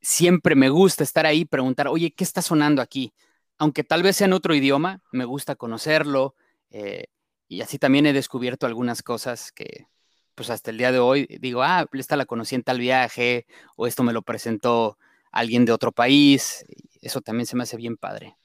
siempre 0.00 0.54
me 0.54 0.70
gusta 0.70 1.04
estar 1.04 1.26
ahí 1.26 1.44
preguntar, 1.44 1.88
oye, 1.88 2.12
¿qué 2.12 2.24
está 2.24 2.40
sonando 2.40 2.80
aquí? 2.80 3.12
Aunque 3.58 3.84
tal 3.84 4.02
vez 4.02 4.16
sea 4.16 4.26
en 4.26 4.32
otro 4.32 4.54
idioma, 4.54 5.02
me 5.12 5.24
gusta 5.24 5.56
conocerlo 5.56 6.34
eh, 6.70 7.06
y 7.48 7.60
así 7.60 7.78
también 7.78 8.06
he 8.06 8.12
descubierto 8.12 8.66
algunas 8.66 9.02
cosas 9.02 9.52
que, 9.52 9.88
pues 10.34 10.50
hasta 10.50 10.70
el 10.70 10.78
día 10.78 10.92
de 10.92 10.98
hoy 10.98 11.26
digo, 11.40 11.62
ah, 11.62 11.86
esta 11.92 12.16
la 12.16 12.26
conocí 12.26 12.54
en 12.54 12.62
tal 12.62 12.78
viaje, 12.78 13.46
o 13.76 13.86
esto 13.86 14.02
me 14.02 14.12
lo 14.12 14.22
presentó 14.22 14.98
alguien 15.32 15.64
de 15.64 15.72
otro 15.72 15.92
país. 15.92 16.64
Eso 17.00 17.20
también 17.20 17.46
se 17.46 17.56
me 17.56 17.62
hace 17.62 17.76
bien 17.76 17.96
padre. 17.96 18.36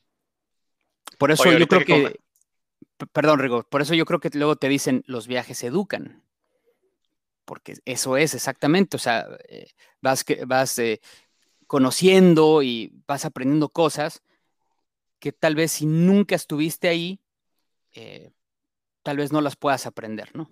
Por 1.17 1.31
eso 1.31 1.51
yo 1.51 1.67
creo 1.67 1.85
que, 1.85 2.19
perdón, 3.11 3.39
Rigo, 3.39 3.63
por 3.63 3.81
eso 3.81 3.93
yo 3.93 4.05
creo 4.05 4.19
que 4.19 4.29
luego 4.33 4.55
te 4.55 4.69
dicen 4.69 5.03
los 5.05 5.27
viajes 5.27 5.63
educan. 5.63 6.23
porque 7.51 7.75
eso 7.83 8.15
es 8.15 8.33
exactamente, 8.33 8.95
o 8.95 8.99
sea, 8.99 9.27
eh, 9.49 9.67
vas, 10.01 10.23
vas 10.47 10.79
eh, 10.79 11.01
conociendo 11.67 12.63
y 12.63 12.93
vas 13.05 13.25
aprendiendo 13.25 13.67
cosas 13.67 14.23
que 15.19 15.33
tal 15.33 15.55
vez 15.55 15.73
si 15.73 15.85
nunca 15.85 16.35
estuviste 16.35 16.87
ahí, 16.87 17.19
eh, 17.91 18.31
tal 19.03 19.17
vez 19.17 19.31
no 19.31 19.41
las 19.41 19.55
puedas 19.55 19.85
aprender, 19.85 20.35
¿no? 20.35 20.49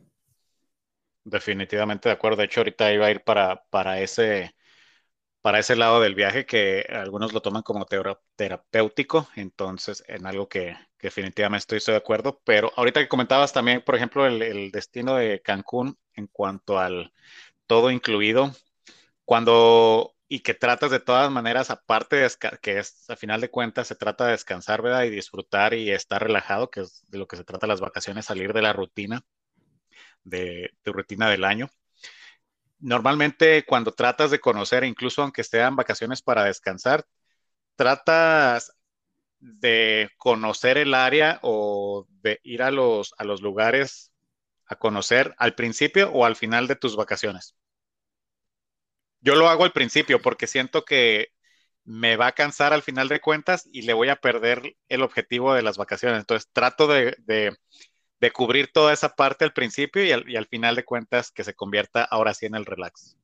Definitivamente 1.24 2.10
de 2.10 2.14
acuerdo. 2.14 2.38
De 2.38 2.46
hecho, 2.46 2.62
ahorita 2.62 2.92
iba 2.94 3.06
a 3.06 3.12
ir 3.12 3.24
para, 3.24 3.64
para 3.70 4.00
ese 4.02 4.54
para 5.42 5.60
ese 5.60 5.76
lado 5.76 6.02
del 6.02 6.16
viaje 6.16 6.46
que 6.46 6.86
algunos 6.90 7.34
lo 7.34 7.42
toman 7.42 7.64
como 7.64 7.86
terapéutico, 8.36 9.28
entonces 9.36 10.04
en 10.08 10.26
algo 10.26 10.50
que, 10.50 10.76
definitivamente 11.02 11.62
estoy, 11.62 11.78
estoy, 11.78 11.94
de 11.94 12.00
acuerdo, 12.00 12.42
pero 12.44 12.72
ahorita 12.76 13.00
que 13.00 13.08
comentabas 13.08 13.54
también, 13.54 13.82
por 13.82 13.96
ejemplo, 13.96 14.26
el, 14.26 14.72
destino 14.72 15.16
de 15.16 15.42
Cancún 15.42 15.98
en 16.14 16.28
cuanto 16.28 16.78
al 16.80 17.14
todo 17.68 17.92
incluido, 17.92 18.52
cuando 19.26 20.16
y 20.30 20.42
que 20.42 20.54
tratas 20.54 20.92
de 20.92 21.00
todas 21.02 21.32
maneras, 21.32 21.72
aparte 21.72 22.18
de 22.18 22.32
que 22.62 22.80
es, 22.80 23.10
a 23.10 23.18
final 23.18 23.42
de 23.42 23.52
cuentas 23.52 23.88
se 23.88 23.96
trata 23.96 24.26
de 24.26 24.32
descansar, 24.34 24.82
¿verdad? 24.82 25.04
Y 25.04 25.10
disfrutar 25.10 25.74
y 25.74 25.92
estar 25.92 26.24
relajado, 26.24 26.70
que 26.70 26.82
es 26.82 27.04
de 27.10 27.18
lo 27.18 27.28
que 27.28 27.38
se 27.38 27.44
trata 27.44 27.68
las 27.68 27.82
vacaciones, 27.82 28.26
salir 28.26 28.54
de 28.54 28.62
la 28.62 28.74
rutina, 28.74 29.24
de 30.24 30.72
tu 30.84 30.94
rutina 30.94 31.30
del 31.30 31.44
año 31.44 31.70
normalmente 32.80 33.66
cuando 33.66 33.92
tratas 33.92 34.32
de 34.32 34.40
conocer, 34.40 34.84
incluso 34.84 35.22
aunque 35.22 35.44
sean 35.44 35.76
vacaciones 35.76 36.22
para 36.22 36.46
descansar, 36.46 37.06
tratas 37.76 38.74
de 39.40 40.10
conocer 40.18 40.78
el 40.78 40.94
área 40.94 41.40
o 41.44 42.08
de 42.22 42.40
ir 42.44 42.64
a 42.64 42.72
los, 42.72 43.14
a 43.18 43.24
los 43.24 43.42
lugares 43.42 44.12
a 44.66 44.76
conocer 44.78 45.36
al 45.38 45.56
principio 45.56 46.12
o 46.12 46.26
al 46.26 46.36
final 46.36 46.68
de 46.68 46.76
tus 46.76 46.96
vacaciones. 46.96 47.56
Yo 49.22 49.36
lo 49.36 49.50
hago 49.50 49.64
al 49.64 49.72
principio 49.72 50.22
porque 50.22 50.48
siento 50.48 50.86
que 50.86 51.30
me 51.84 52.16
va 52.16 52.28
a 52.28 52.32
cansar 52.34 52.74
al 52.74 52.84
final 52.84 53.08
de 53.08 53.20
cuentas 53.20 53.68
y 53.72 53.82
le 53.82 53.94
voy 53.94 54.10
a 54.10 54.18
perder 54.18 54.76
el 54.90 55.02
objetivo 55.02 55.54
de 55.54 55.64
las 55.64 55.78
vacaciones. 55.78 56.20
Entonces 56.20 56.50
trato 56.54 56.88
de 56.88 57.16
de 58.20 58.32
cubrir 58.32 58.72
toda 58.72 58.94
esa 58.94 59.10
parte 59.16 59.46
al 59.46 59.54
principio 59.54 60.04
y 60.04 60.12
al, 60.12 60.48
final 60.48 60.76
de 60.76 60.84
cuentas 60.84 61.32
que 61.32 61.44
se 61.44 61.54
convierta 61.54 62.04
ahora 62.04 62.34
sí 62.34 62.46
en 62.46 62.56
el 62.56 62.66
relax. 62.66 63.18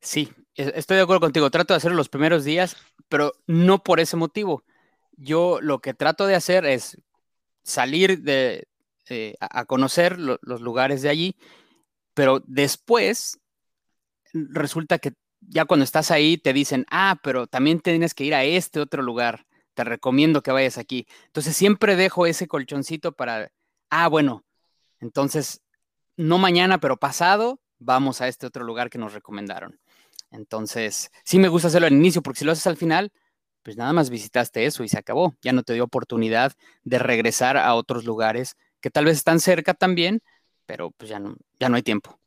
Sí, 0.00 0.30
e, 0.54 0.72
estoy 0.76 0.96
de 0.96 1.02
acuerdo 1.02 1.20
contigo. 1.20 1.50
Trato 1.50 1.74
de 1.74 1.78
hacerlo 1.78 1.96
los 1.96 2.08
primeros 2.08 2.44
días, 2.44 2.76
pero 3.08 3.32
no 3.46 3.82
por 3.82 4.00
ese 4.00 4.16
motivo. 4.16 4.64
Yo 5.16 5.60
lo 5.60 5.80
que 5.80 5.94
trato 5.94 6.26
de 6.26 6.34
hacer 6.34 6.64
es 6.64 7.00
salir 7.64 8.20
de, 8.20 8.68
eh, 9.08 9.34
a 9.40 9.64
conocer 9.64 10.18
los 10.18 10.60
lugares 10.60 11.02
de 11.02 11.08
allí, 11.08 11.36
pero 12.14 12.42
después 12.46 13.38
resulta 14.32 14.98
que 14.98 15.12
ya 15.40 15.64
cuando 15.64 15.84
estás 15.84 16.10
ahí 16.10 16.38
te 16.38 16.52
dicen, 16.52 16.86
ah, 16.90 17.18
pero 17.22 17.46
también 17.46 17.80
tienes 17.80 18.14
que 18.14 18.24
ir 18.24 18.34
a 18.34 18.44
este 18.44 18.80
otro 18.80 19.02
lugar. 19.02 19.46
Te 19.74 19.84
recomiendo 19.84 20.42
que 20.42 20.52
vayas 20.52 20.78
aquí. 20.78 21.06
Entonces 21.26 21.56
siempre 21.56 21.96
dejo 21.96 22.26
ese 22.26 22.46
colchoncito 22.46 23.12
para 23.12 23.50
ah, 23.92 24.08
bueno, 24.08 24.44
entonces, 25.00 25.62
no 26.16 26.38
mañana, 26.38 26.78
pero 26.80 26.96
pasado, 26.96 27.60
vamos 27.78 28.22
a 28.22 28.28
este 28.28 28.46
otro 28.46 28.64
lugar 28.64 28.88
que 28.90 28.98
nos 28.98 29.12
recomendaron. 29.12 29.80
Entonces, 30.30 31.10
sí 31.24 31.38
me 31.38 31.48
gusta 31.48 31.68
hacerlo 31.68 31.88
al 31.88 31.92
inicio, 31.92 32.22
porque 32.22 32.40
si 32.40 32.44
lo 32.46 32.52
haces 32.52 32.66
al 32.66 32.78
final, 32.78 33.12
pues 33.62 33.76
nada 33.76 33.92
más 33.92 34.10
visitaste 34.10 34.64
eso 34.66 34.82
y 34.84 34.88
se 34.88 34.98
acabó. 34.98 35.36
Ya 35.42 35.52
no 35.52 35.62
te 35.62 35.74
dio 35.74 35.84
oportunidad 35.84 36.52
de 36.84 36.98
regresar 36.98 37.58
a 37.58 37.74
otros 37.74 38.04
lugares 38.04 38.56
que 38.80 38.90
tal 38.90 39.04
vez 39.04 39.18
están 39.18 39.40
cerca 39.40 39.74
también, 39.74 40.22
pero 40.66 40.90
pues 40.92 41.10
ya 41.10 41.18
no, 41.20 41.36
ya 41.60 41.68
no 41.68 41.76
hay 41.76 41.82
tiempo. 41.82 42.18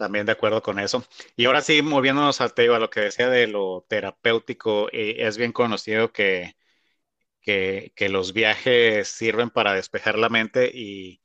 También 0.00 0.26
de 0.26 0.32
acuerdo 0.32 0.62
con 0.62 0.78
eso. 0.80 1.04
Y 1.36 1.44
ahora 1.44 1.60
sí, 1.62 1.82
moviéndonos 1.82 2.40
a, 2.40 2.46
a 2.46 2.78
lo 2.78 2.90
que 2.90 3.00
decía 3.00 3.28
de 3.28 3.46
lo 3.46 3.84
terapéutico, 3.88 4.88
eh, 4.92 5.16
es 5.18 5.36
bien 5.38 5.52
conocido 5.52 6.12
que 6.12 6.54
que, 7.40 8.08
los 8.10 8.32
viajes 8.32 9.08
sirven 9.08 9.50
para 9.50 9.74
despejar 9.74 10.18
la 10.18 10.28
mente 10.28 10.70
y 10.72 11.20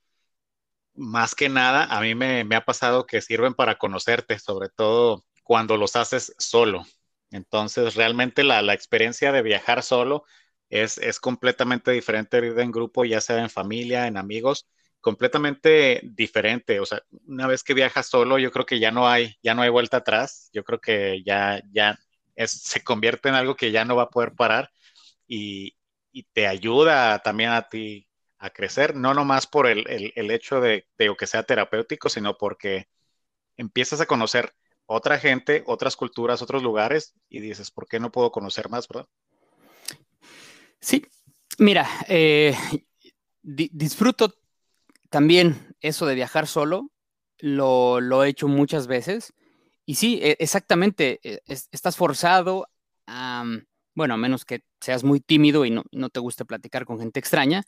más 0.94 1.36
que 1.36 1.50
nada, 1.50 1.86
a 1.86 2.02
mí 2.02 2.16
me, 2.16 2.42
ha 2.56 2.66
pasado 2.66 3.06
que 3.06 3.22
sirven 3.22 3.54
para 3.54 3.78
conocerte, 3.78 4.40
sobre 4.40 4.70
todo 4.70 5.26
cuando 5.44 5.78
los 5.78 5.96
haces 5.96 6.34
solo. 6.40 6.86
Entonces, 7.32 7.96
realmente 7.96 8.44
la, 8.44 8.62
experiencia 8.74 9.32
de 9.32 9.42
viajar 9.42 9.84
solo 9.84 10.26
es, 10.70 10.98
es 10.98 11.20
completamente 11.20 11.92
diferente 11.92 12.42
de 12.42 12.48
ir 12.48 12.60
en 12.60 12.72
grupo, 12.72 13.06
ya 13.06 13.22
sea 13.22 13.40
en 13.42 13.50
familia, 13.50 14.08
en 14.08 14.18
amigos, 14.18 14.68
completamente 15.06 16.02
diferente. 16.04 16.80
O 16.80 16.86
sea, 16.88 17.00
una 17.28 17.46
vez 17.46 17.64
que 17.64 17.76
viajas 17.76 18.08
solo, 18.08 18.40
yo 18.40 18.52
creo 18.52 18.66
que 18.66 18.80
ya 18.80 18.90
no 18.90 19.08
hay, 19.08 19.38
ya 19.44 19.54
no 19.54 19.62
hay 19.62 19.70
vuelta 19.70 19.98
atrás. 19.98 20.50
Yo 20.52 20.64
creo 20.64 20.82
que 20.82 21.22
ya, 21.24 21.62
ya 21.72 22.00
se 22.48 22.84
convierte 22.84 23.30
en 23.30 23.36
algo 23.36 23.56
que 23.56 23.72
ya 23.72 23.86
no 23.86 23.96
va 23.96 24.04
a 24.04 24.10
poder 24.10 24.34
parar. 24.34 24.72
Y, 25.28 25.78
te 26.34 26.48
ayuda 26.48 27.20
también 27.20 27.52
a 27.52 27.68
ti 27.70 28.08
a 28.40 28.50
crecer, 28.50 28.96
no 28.96 29.14
nomás 29.14 29.46
por 29.46 29.68
el, 29.68 29.86
hecho 30.32 30.60
de, 30.60 30.88
que 30.98 31.28
sea 31.28 31.44
terapéutico, 31.44 32.10
sino 32.10 32.38
porque 32.38 32.88
empiezas 33.58 34.02
a 34.02 34.06
conocer 34.08 34.56
otra 34.88 35.20
gente, 35.20 35.64
otras 35.68 35.96
culturas, 35.98 36.42
otros 36.42 36.64
lugares 36.64 37.14
y 37.30 37.42
dices, 37.42 37.70
¿por 37.70 37.88
qué 37.88 38.00
no 38.00 38.12
puedo 38.12 38.32
conocer 38.32 38.70
más, 38.70 38.88
verdad? 38.88 39.08
Sí, 40.80 41.06
mira, 41.60 41.88
eh, 42.08 42.56
disfruto 43.44 44.34
también 45.16 45.74
eso 45.80 46.06
de 46.06 46.14
viajar 46.14 46.46
solo, 46.46 46.92
lo, 47.40 48.26
he 48.26 48.28
hecho 48.28 48.50
muchas 48.50 48.86
veces 48.86 49.34
y 49.86 49.96
sí, 49.96 50.20
e, 50.22 50.36
exactamente, 50.40 51.22
e, 51.24 51.40
estás 51.48 51.96
forzado 51.96 52.68
a 53.08 53.46
bueno, 53.94 54.16
a 54.16 54.18
menos 54.18 54.44
que 54.44 54.66
seas 54.82 55.06
muy 55.06 55.22
tímido 55.22 55.64
y 55.64 55.72
no, 55.72 56.10
te 56.10 56.20
guste 56.20 56.44
platicar 56.44 56.84
con 56.84 57.00
gente 57.00 57.22
extraña, 57.22 57.64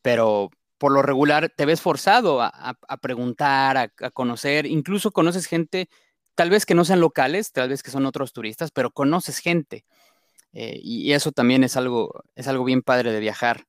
pero 0.00 0.48
por 0.78 0.90
lo 0.90 1.02
regular 1.02 1.52
te 1.54 1.66
ves 1.66 1.82
forzado 1.82 2.40
a, 2.40 2.78
preguntar, 3.02 3.76
a, 3.76 4.10
conocer, 4.10 4.64
incluso 4.64 5.10
conoces 5.10 5.44
gente, 5.44 5.90
tal 6.34 6.48
vez 6.48 6.64
que 6.64 6.74
no 6.74 6.86
sean 6.86 7.00
locales, 7.00 7.52
tal 7.52 7.68
vez 7.68 7.82
que 7.82 7.90
son 7.90 8.06
otros 8.06 8.32
turistas, 8.32 8.70
pero 8.70 8.90
conoces 8.90 9.36
gente. 9.40 9.84
Eh, 10.54 10.80
y 10.82 11.12
eso 11.12 11.30
también 11.30 11.62
es 11.62 11.76
algo, 11.76 12.24
es 12.36 12.48
algo 12.48 12.64
bien 12.64 12.80
padre 12.80 13.12
de 13.12 13.20
viajar. 13.20 13.66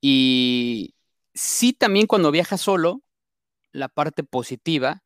Y 0.00 0.94
sí, 1.40 1.72
también 1.72 2.06
cuando 2.06 2.30
viajas 2.30 2.60
solo, 2.60 3.02
la 3.72 3.88
parte 3.88 4.24
positiva 4.24 5.02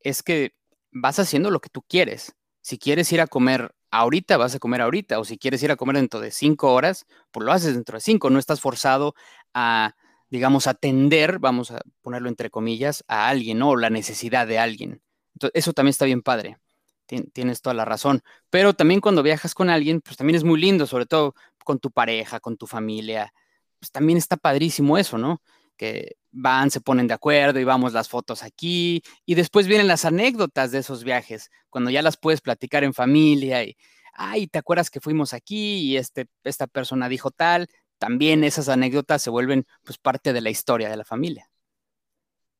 es 0.00 0.22
que 0.22 0.54
vas 0.92 1.18
haciendo 1.18 1.50
lo 1.50 1.60
que 1.60 1.68
tú 1.68 1.82
quieres. 1.82 2.34
Si 2.62 2.78
quieres 2.78 3.12
ir 3.12 3.20
a 3.20 3.26
comer 3.26 3.74
ahorita 3.94 4.36
vas 4.36 4.54
a 4.54 4.58
comer 4.58 4.80
ahorita, 4.80 5.20
o 5.20 5.24
si 5.24 5.38
quieres 5.38 5.62
ir 5.62 5.70
a 5.70 5.76
comer 5.76 5.96
dentro 5.96 6.20
de 6.20 6.30
cinco 6.30 6.72
horas, 6.72 7.06
pues 7.30 7.44
lo 7.46 7.52
haces 7.52 7.74
dentro 7.74 7.96
de 7.96 8.00
cinco, 8.00 8.28
no 8.28 8.38
estás 8.38 8.60
forzado 8.60 9.14
a, 9.54 9.94
digamos, 10.30 10.66
atender, 10.66 11.38
vamos 11.38 11.70
a 11.70 11.80
ponerlo 12.02 12.28
entre 12.28 12.50
comillas, 12.50 13.04
a 13.06 13.28
alguien, 13.28 13.58
¿no? 13.58 13.70
O 13.70 13.76
la 13.76 13.90
necesidad 13.90 14.46
de 14.46 14.58
alguien. 14.58 15.00
Entonces, 15.34 15.52
eso 15.54 15.72
también 15.72 15.90
está 15.90 16.06
bien 16.06 16.22
padre. 16.22 16.58
Tienes 17.06 17.60
toda 17.60 17.74
la 17.74 17.84
razón. 17.84 18.22
Pero 18.50 18.74
también 18.74 19.00
cuando 19.00 19.22
viajas 19.22 19.54
con 19.54 19.70
alguien, 19.70 20.00
pues 20.00 20.16
también 20.16 20.36
es 20.36 20.44
muy 20.44 20.60
lindo, 20.60 20.86
sobre 20.86 21.06
todo 21.06 21.34
con 21.64 21.78
tu 21.78 21.90
pareja, 21.90 22.40
con 22.40 22.56
tu 22.56 22.66
familia. 22.66 23.32
Pues 23.78 23.92
también 23.92 24.16
está 24.18 24.36
padrísimo 24.36 24.98
eso, 24.98 25.18
¿no? 25.18 25.40
Que 25.76 26.16
van, 26.30 26.70
se 26.70 26.80
ponen 26.80 27.06
de 27.06 27.14
acuerdo 27.14 27.60
y 27.60 27.64
vamos 27.64 27.92
las 27.92 28.08
fotos 28.08 28.42
aquí. 28.42 29.02
Y 29.26 29.34
después 29.34 29.66
vienen 29.66 29.88
las 29.88 30.04
anécdotas 30.04 30.70
de 30.70 30.78
esos 30.78 31.04
viajes, 31.04 31.50
cuando 31.70 31.90
ya 31.90 32.02
las 32.02 32.16
puedes 32.16 32.40
platicar 32.40 32.84
en 32.84 32.94
familia 32.94 33.64
y, 33.64 33.76
ay, 34.14 34.46
¿te 34.46 34.58
acuerdas 34.58 34.90
que 34.90 35.00
fuimos 35.00 35.34
aquí 35.34 35.76
y 35.76 35.96
este, 35.96 36.26
esta 36.44 36.66
persona 36.66 37.08
dijo 37.08 37.30
tal? 37.30 37.68
También 37.98 38.44
esas 38.44 38.68
anécdotas 38.68 39.22
se 39.22 39.30
vuelven 39.30 39.66
pues 39.82 39.98
parte 39.98 40.32
de 40.32 40.40
la 40.40 40.50
historia 40.50 40.88
de 40.88 40.96
la 40.96 41.04
familia. 41.04 41.50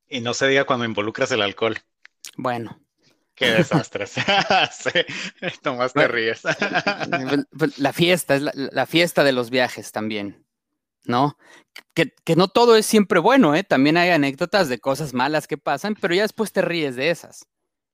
Y 0.09 0.21
no 0.21 0.35
se 0.35 0.47
diga 0.49 0.65
cuando 0.65 0.85
involucras 0.85 1.31
el 1.33 1.43
alcohol. 1.43 1.79
Bueno. 2.37 2.81
Qué 3.35 3.51
desastre. 3.51 4.07
sí, 4.07 4.21
más 5.77 5.93
te 5.93 6.07
ríes. 6.07 6.43
Pues, 6.43 7.47
pues, 7.59 7.79
la 7.79 7.93
fiesta, 7.93 8.37
es 8.37 8.43
la 8.43 8.87
fiesta 8.87 9.25
de 9.25 9.33
los 9.33 9.51
viajes 9.51 9.91
también. 9.91 10.44
¿No? 11.07 11.37
Que, 11.95 12.13
no 12.37 12.49
todo 12.49 12.77
es 12.77 12.87
siempre 12.87 13.21
bueno, 13.21 13.55
¿eh? 13.55 13.65
También 13.65 13.97
hay 13.97 14.11
anécdotas 14.11 14.69
de 14.69 14.79
cosas 14.81 15.15
malas 15.15 15.47
que 15.47 15.59
pasan, 15.59 15.95
pero 16.01 16.15
ya 16.15 16.23
después 16.23 16.53
te 16.53 16.63
ríes 16.63 16.97
de 16.97 17.11
esas, 17.11 17.47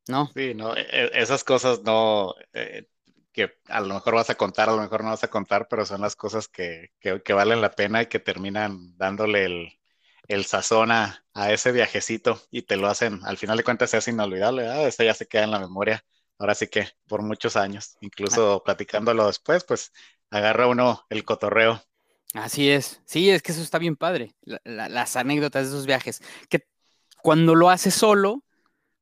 ¿no? 0.08 0.30
Sí, 0.34 0.54
no, 0.54 0.76
e, 0.76 0.86
e, 0.90 1.10
esas 1.14 1.44
cosas 1.44 1.82
no, 1.82 2.34
eh, 2.52 2.86
que 3.32 3.58
a 3.68 3.80
lo 3.80 3.94
mejor 3.94 4.14
vas 4.14 4.30
a 4.30 4.34
contar, 4.36 4.68
a 4.68 4.72
lo 4.72 4.80
mejor 4.80 5.04
no 5.04 5.10
vas 5.10 5.24
a 5.24 5.28
contar, 5.28 5.68
pero 5.68 5.86
son 5.86 6.00
las 6.00 6.16
cosas 6.16 6.48
que, 6.48 6.90
valen 7.28 7.60
la 7.60 7.72
pena 7.72 8.02
y 8.02 8.06
que 8.06 8.20
terminan 8.20 8.96
dándole 8.96 9.76
el, 10.28 10.44
sazón 10.44 10.90
a, 10.92 11.24
ese 11.50 11.72
viajecito 11.72 12.40
y 12.50 12.62
te 12.62 12.76
lo 12.76 12.88
hacen, 12.88 13.20
al 13.24 13.36
final 13.38 13.56
de 13.56 13.64
cuentas, 13.64 13.94
hace 13.94 14.10
inolvidable, 14.10 14.62
¿verdad? 14.62 14.86
Este 14.86 15.04
ya 15.04 15.14
se 15.14 15.26
queda 15.26 15.44
en 15.44 15.50
la 15.50 15.58
memoria. 15.58 16.04
Ahora 16.38 16.54
sí 16.54 16.68
que 16.68 16.88
por 17.06 17.22
muchos 17.22 17.56
años, 17.56 17.96
incluso 18.00 18.62
platicándolo 18.64 19.26
después, 19.26 19.64
pues 19.64 19.92
agarra 20.30 20.66
uno 20.68 21.04
el 21.10 21.24
cotorreo 21.24 21.82
Así 22.34 22.70
es, 22.70 23.00
sí, 23.06 23.28
es 23.28 23.42
que 23.42 23.50
eso 23.50 23.60
está 23.60 23.78
bien 23.78 23.96
padre, 23.96 24.36
las 24.64 25.16
anécdotas 25.16 25.64
de 25.64 25.68
esos 25.70 25.86
viajes, 25.86 26.22
que 26.48 26.64
cuando 27.22 27.56
lo 27.56 27.70
haces 27.70 27.92
solo, 27.92 28.44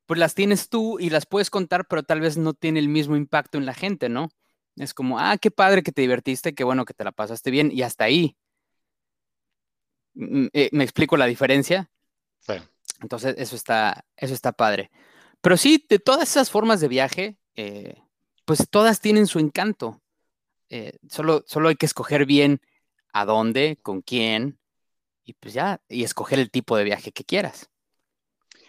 pues 0.07 0.19
las 0.19 0.35
tienes 0.35 0.71
tú 0.71 0.99
y 0.99 1.11
las 1.11 1.27
puedes 1.27 1.51
contar, 1.51 1.87
pero 1.87 2.03
tal 2.03 2.21
vez 2.21 2.39
no 2.39 2.55
tiene 2.55 2.79
el 2.79 2.89
mismo 2.89 3.17
impacto 3.17 3.59
en 3.59 3.67
la 3.67 3.75
gente, 3.75 4.09
¿no? 4.09 4.31
Es 4.77 4.95
como, 4.95 5.19
ah, 5.19 5.37
qué 5.37 5.51
padre 5.51 5.83
que 5.83 5.93
te 5.93 6.01
divertiste, 6.01 6.55
qué 6.55 6.65
bueno 6.65 6.87
que 6.87 6.95
te 6.95 7.05
la 7.05 7.13
pasaste 7.13 7.51
bien 7.51 7.71
y 7.71 7.83
hasta 7.83 8.05
ahí. 8.05 8.37
Mm, 10.15 10.47
eh, 10.53 10.71
¿Me 10.73 10.85
explico 10.85 11.19
la 11.19 11.27
diferencia? 11.27 11.91
Sí. 12.41 12.55
Entonces, 13.03 13.35
eso 13.37 13.55
está, 13.55 14.05
eso 14.17 14.33
está 14.33 14.53
padre. 14.53 14.91
Pero 15.43 15.57
sí, 15.57 15.85
de 15.89 15.99
todas 15.99 16.31
esas 16.31 16.51
formas 16.51 16.81
de 16.81 16.89
viaje, 16.89 17.37
eh, 17.55 18.03
pues 18.45 18.67
todas 18.71 19.01
tienen 19.01 19.27
su 19.27 19.39
encanto. 19.39 20.01
Eh, 20.71 20.99
solo, 21.09 21.45
solo 21.47 21.69
hay 21.69 21.77
que 21.77 21.87
escoger 21.87 22.25
bien 22.25 22.61
a 23.21 23.25
dónde, 23.25 23.79
con 23.83 24.03
quién, 24.03 24.59
y 25.25 25.35
pues 25.35 25.55
ya, 25.55 25.81
y 25.89 26.05
escoger 26.05 26.39
el 26.39 26.51
tipo 26.51 26.77
de 26.77 26.85
viaje 26.85 27.13
que 27.13 27.25
quieras. 27.25 27.71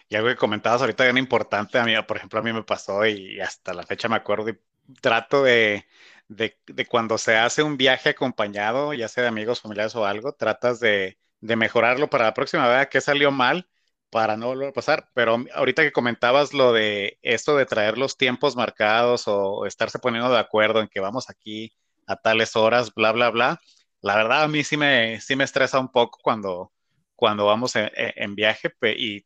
Y 0.09 0.15
algo 0.15 0.27
que 0.29 0.35
comentabas 0.35 0.81
ahorita 0.81 1.03
bien 1.03 1.17
importante, 1.17 1.77
a 1.77 1.85
mí, 1.85 1.93
por 2.07 2.17
ejemplo, 2.17 2.39
a 2.39 2.43
mí 2.43 2.51
me 2.51 2.63
pasó 2.63 3.05
y 3.05 3.39
hasta 3.39 3.73
la 3.73 3.83
fecha 3.83 4.09
me 4.09 4.15
acuerdo 4.15 4.49
y 4.49 4.59
trato 5.01 5.43
de, 5.43 5.85
de, 6.27 6.57
cuando 6.87 7.17
se 7.17 7.37
hace 7.37 7.63
un 7.63 7.77
viaje 7.77 8.09
acompañado, 8.09 8.93
ya 8.93 9.07
sea 9.07 9.23
de 9.23 9.29
amigos, 9.29 9.61
familiares 9.61 9.95
o 9.95 10.05
algo, 10.05 10.33
tratas 10.33 10.79
de, 10.79 11.17
de 11.41 11.55
mejorarlo 11.55 12.09
para 12.09 12.25
la 12.25 12.33
próxima 12.33 12.67
vez 12.67 12.87
que 12.89 13.01
salió 13.01 13.31
mal 13.31 13.69
para 14.09 14.37
no 14.37 14.47
volver 14.47 14.69
a 14.69 14.73
pasar. 14.73 15.09
Pero 15.13 15.43
ahorita 15.53 15.83
que 15.83 15.91
comentabas 15.91 16.53
lo 16.53 16.73
de 16.73 17.19
esto 17.21 17.55
de 17.55 17.65
traer 17.65 17.97
los 17.97 18.17
tiempos 18.17 18.55
marcados 18.55 19.23
o 19.27 19.65
estarse 19.65 19.99
poniendo 19.99 20.31
de 20.31 20.39
acuerdo 20.39 20.81
en 20.81 20.87
que 20.87 20.99
vamos 20.99 21.29
aquí 21.29 21.73
a 22.07 22.15
tales 22.15 22.55
horas, 22.55 22.93
bla, 22.93 23.11
bla, 23.11 23.29
bla, 23.29 23.61
la 24.01 24.15
verdad 24.15 24.43
a 24.43 24.47
mí 24.47 24.63
sí 24.63 24.77
me, 24.77 25.19
sí 25.21 25.35
me 25.35 25.43
estresa 25.43 25.79
un 25.79 25.91
poco 25.91 26.19
cuando, 26.21 26.71
cuando 27.15 27.45
vamos 27.45 27.75
en, 27.75 27.89
en 27.95 28.35
viaje 28.35 28.73
y 28.97 29.25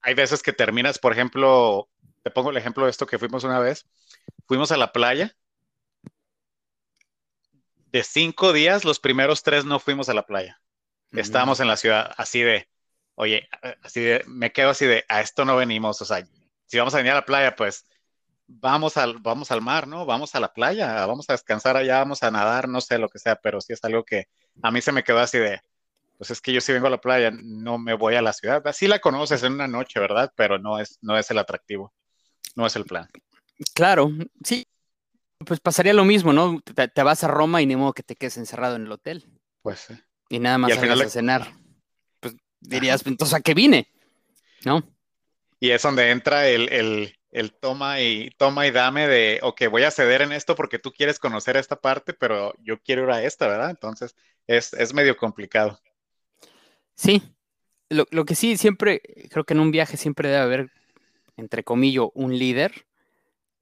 hay 0.00 0.14
veces 0.14 0.42
que 0.42 0.52
terminas, 0.52 0.98
por 0.98 1.12
ejemplo, 1.12 1.88
te 2.22 2.30
pongo 2.30 2.50
el 2.50 2.56
ejemplo 2.56 2.84
de 2.84 2.90
esto 2.90 3.06
que 3.06 3.18
fuimos 3.18 3.44
una 3.44 3.58
vez, 3.58 3.88
fuimos 4.46 4.72
a 4.72 4.76
la 4.76 4.92
playa. 4.92 5.34
De 7.92 8.02
cinco 8.04 8.52
días, 8.52 8.84
los 8.84 9.00
primeros 9.00 9.42
tres 9.42 9.64
no 9.64 9.78
fuimos 9.80 10.08
a 10.08 10.14
la 10.14 10.26
playa. 10.26 10.60
Estábamos 11.14 11.60
en 11.60 11.68
la 11.68 11.76
ciudad 11.76 12.12
así 12.16 12.42
de, 12.42 12.68
oye, 13.14 13.48
así 13.82 14.00
de, 14.00 14.22
me 14.26 14.52
quedo 14.52 14.70
así 14.70 14.86
de, 14.86 15.04
a 15.08 15.20
esto 15.20 15.44
no 15.44 15.56
venimos, 15.56 16.00
o 16.02 16.04
sea, 16.04 16.26
si 16.66 16.78
vamos 16.78 16.94
a 16.94 16.98
venir 16.98 17.12
a 17.12 17.16
la 17.16 17.24
playa, 17.24 17.56
pues 17.56 17.86
vamos 18.48 18.96
al, 18.96 19.18
vamos 19.18 19.52
al 19.52 19.60
mar, 19.60 19.86
¿no? 19.86 20.04
Vamos 20.04 20.34
a 20.34 20.40
la 20.40 20.52
playa, 20.52 21.06
vamos 21.06 21.28
a 21.28 21.34
descansar 21.34 21.76
allá, 21.76 21.98
vamos 21.98 22.22
a 22.22 22.30
nadar, 22.30 22.68
no 22.68 22.80
sé 22.80 22.98
lo 22.98 23.08
que 23.08 23.20
sea, 23.20 23.36
pero 23.36 23.60
sí 23.60 23.72
es 23.72 23.84
algo 23.84 24.04
que 24.04 24.24
a 24.62 24.70
mí 24.70 24.80
se 24.80 24.90
me 24.90 25.04
quedó 25.04 25.20
así 25.20 25.38
de, 25.38 25.60
pues 26.16 26.30
es 26.30 26.40
que 26.40 26.52
yo 26.52 26.60
si 26.60 26.72
vengo 26.72 26.88
a 26.88 26.90
la 26.90 27.00
playa, 27.00 27.30
no 27.30 27.78
me 27.78 27.94
voy 27.94 28.16
a 28.16 28.22
la 28.22 28.32
ciudad. 28.32 28.66
Así 28.66 28.88
la 28.88 28.98
conoces 28.98 29.42
en 29.44 29.52
una 29.52 29.68
noche, 29.68 30.00
¿verdad? 30.00 30.32
Pero 30.34 30.58
no 30.58 30.80
es, 30.80 30.98
no 31.00 31.16
es 31.16 31.30
el 31.30 31.38
atractivo, 31.38 31.92
no 32.56 32.66
es 32.66 32.74
el 32.74 32.84
plan. 32.84 33.08
Claro, 33.74 34.10
sí. 34.42 34.66
Pues 35.44 35.60
pasaría 35.60 35.94
lo 35.94 36.04
mismo, 36.04 36.32
¿no? 36.32 36.60
Te, 36.60 37.02
vas 37.04 37.22
a 37.22 37.28
Roma 37.28 37.62
y 37.62 37.66
ni 37.66 37.76
modo 37.76 37.92
que 37.92 38.02
te 38.02 38.16
quedes 38.16 38.38
encerrado 38.38 38.74
en 38.74 38.82
el 38.82 38.92
hotel. 38.92 39.24
Pues 39.62 39.78
sí. 39.78 39.94
Y 40.28 40.40
nada 40.40 40.58
más 40.58 40.76
vas 40.76 41.00
a 41.00 41.08
cenar 41.08 41.52
dirías, 42.60 43.04
entonces, 43.06 43.34
¿a 43.34 43.40
qué 43.40 43.54
vine? 43.54 43.88
¿No? 44.64 44.82
Y 45.60 45.70
es 45.70 45.82
donde 45.82 46.10
entra 46.10 46.48
el, 46.48 47.17
toma 47.60 48.00
y 48.00 48.30
toma 48.36 48.66
y 48.66 48.70
dame 48.70 49.06
de, 49.06 49.40
ok, 49.42 49.62
voy 49.70 49.84
a 49.84 49.90
ceder 49.90 50.22
en 50.22 50.32
esto 50.32 50.54
porque 50.54 50.78
tú 50.78 50.92
quieres 50.92 51.18
conocer 51.18 51.56
esta 51.56 51.76
parte, 51.76 52.14
pero 52.14 52.54
yo 52.62 52.80
quiero 52.82 53.04
ir 53.04 53.10
a 53.10 53.22
esta, 53.22 53.46
¿verdad? 53.46 53.70
Entonces, 53.70 54.16
es, 54.46 54.94
medio 54.94 55.16
complicado. 55.16 55.78
Sí, 56.94 57.22
lo, 57.90 58.06
que 58.24 58.34
sí, 58.34 58.56
siempre, 58.56 59.02
creo 59.30 59.44
que 59.44 59.54
en 59.54 59.60
un 59.60 59.70
viaje 59.70 59.96
siempre 59.96 60.28
debe 60.28 60.40
haber, 60.40 60.72
entre 61.36 61.64
comillas, 61.64 62.06
un 62.14 62.36
líder 62.36 62.86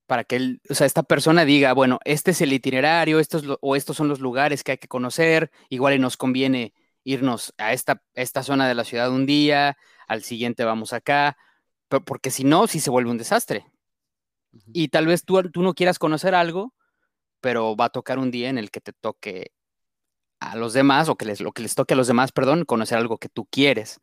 para 0.07 0.23
que 0.23 0.37
él, 0.37 0.61
o 0.71 0.75
sea, 0.75 0.87
esta 0.87 1.03
persona 1.03 1.45
diga, 1.45 1.73
bueno, 1.73 1.99
este 2.05 2.31
es 2.31 2.41
el 2.41 2.53
itinerario, 2.53 3.19
estos, 3.19 3.45
o 3.61 3.77
estos 3.77 3.97
son 3.97 4.09
los 4.09 4.21
lugares 4.21 4.63
que 4.63 4.73
hay 4.73 4.79
que 4.79 4.89
conocer, 4.89 5.51
igual 5.69 6.01
nos 6.01 6.17
conviene 6.17 6.73
irnos 7.03 7.53
a 7.59 7.73
esta, 7.73 8.03
esta 8.15 8.45
zona 8.45 8.69
de 8.69 8.75
la 8.75 8.85
ciudad 8.85 9.11
un 9.11 9.27
día, 9.27 9.77
al 10.07 10.23
siguiente 10.23 10.65
vamos 10.65 10.93
acá, 10.93 11.37
porque 11.89 12.31
si 12.31 12.45
no, 12.45 12.67
sí 12.67 12.81
se 12.81 12.91
vuelve 12.91 13.11
un 13.11 13.19
desastre. 13.19 13.67
Y 14.73 14.89
tal 14.89 15.07
vez 15.07 15.25
tú, 15.25 15.43
tú 15.51 15.63
no 15.63 15.75
quieras 15.75 15.99
conocer 15.99 16.35
algo, 16.35 16.75
pero 17.41 17.77
va 17.77 17.87
a 17.87 17.91
tocar 17.91 18.19
un 18.19 18.31
día 18.31 18.49
en 18.49 18.59
el 18.59 18.71
que 18.71 18.81
te 18.81 18.93
toque 18.93 19.53
a 20.41 20.57
los 20.57 20.73
demás, 20.73 21.09
o 21.09 21.17
que 21.17 21.25
les, 21.25 21.41
lo 21.41 21.53
que 21.53 21.63
les 21.63 21.75
toque 21.75 21.95
a 21.95 21.97
los 21.97 22.07
demás, 22.07 22.33
perdón, 22.33 22.65
conocer 22.65 22.99
algo 22.99 23.19
que 23.19 23.29
tú 23.29 23.47
quieres. 23.47 24.01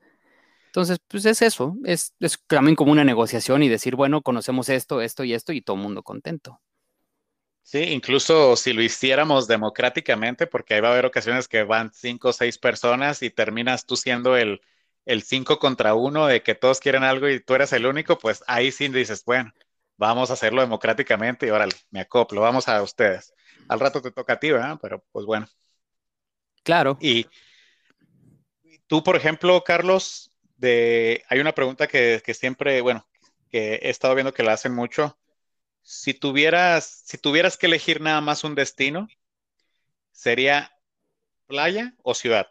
Entonces, 0.68 0.98
pues 1.08 1.26
es 1.26 1.42
eso, 1.42 1.76
es, 1.86 2.16
es 2.20 2.40
también 2.48 2.76
como 2.76 2.92
una 2.92 3.04
negociación 3.04 3.62
y 3.62 3.70
decir, 3.70 3.96
bueno, 3.96 4.24
conocemos 4.24 4.70
esto, 4.70 5.02
esto 5.02 5.24
y 5.24 5.34
esto, 5.34 5.54
y 5.54 5.62
todo 5.62 5.78
el 5.78 5.84
mundo 5.84 6.02
contento. 6.02 6.62
Sí, 7.62 7.80
incluso 7.80 8.56
si 8.56 8.74
lo 8.74 8.82
hiciéramos 8.82 9.48
democráticamente, 9.48 10.48
porque 10.48 10.74
ahí 10.74 10.82
va 10.82 10.90
a 10.90 10.92
haber 10.94 11.06
ocasiones 11.06 11.48
que 11.48 11.64
van 11.64 11.92
cinco 11.94 12.30
o 12.30 12.34
seis 12.34 12.58
personas 12.58 13.22
y 13.22 13.30
terminas 13.30 13.86
tú 13.86 13.96
siendo 13.96 14.36
el, 14.36 14.62
el 15.06 15.24
cinco 15.24 15.60
contra 15.60 15.94
uno 15.96 16.28
de 16.28 16.44
que 16.44 16.56
todos 16.56 16.80
quieren 16.80 17.04
algo 17.04 17.30
y 17.30 17.40
tú 17.40 17.56
eres 17.56 17.74
el 17.74 17.86
único, 17.86 18.18
pues 18.18 18.44
ahí 18.48 18.72
sí 18.72 18.88
dices, 18.88 19.24
bueno, 19.26 19.54
vamos 19.98 20.30
a 20.30 20.34
hacerlo 20.34 20.62
democráticamente 20.62 21.48
y 21.48 21.50
órale, 21.50 21.76
me 21.92 22.02
acoplo, 22.02 22.42
vamos 22.42 22.68
a 22.68 22.82
ustedes. 22.82 23.34
Al 23.68 23.80
rato 23.80 24.02
te 24.02 24.12
toca 24.12 24.34
a 24.34 24.40
ti, 24.40 24.52
¿verdad? 24.52 24.78
Pero 24.82 25.04
pues 25.12 25.26
bueno. 25.26 25.48
Claro. 26.64 26.98
Y 27.02 27.28
tú, 28.88 29.04
por 29.04 29.16
ejemplo, 29.16 29.64
Carlos, 29.64 30.32
de, 30.58 31.24
hay 31.30 31.40
una 31.40 31.54
pregunta 31.54 31.88
que, 31.88 32.22
que 32.26 32.34
siempre, 32.34 32.82
bueno, 32.82 33.08
que 33.50 33.76
he 33.76 33.90
estado 33.90 34.16
viendo 34.16 34.34
que 34.34 34.44
la 34.44 34.54
hacen 34.54 34.74
mucho 34.74 35.18
si 35.84 36.14
tuvieras, 36.14 37.04
si 37.06 37.18
tuvieras 37.18 37.58
que 37.58 37.68
elegir 37.68 38.02
nada 38.02 38.22
más 38.22 38.44
un 38.44 38.56
destino, 38.56 39.08
¿sería 40.12 40.72
playa 41.46 41.94
o 42.02 42.16
ciudad? 42.16 42.50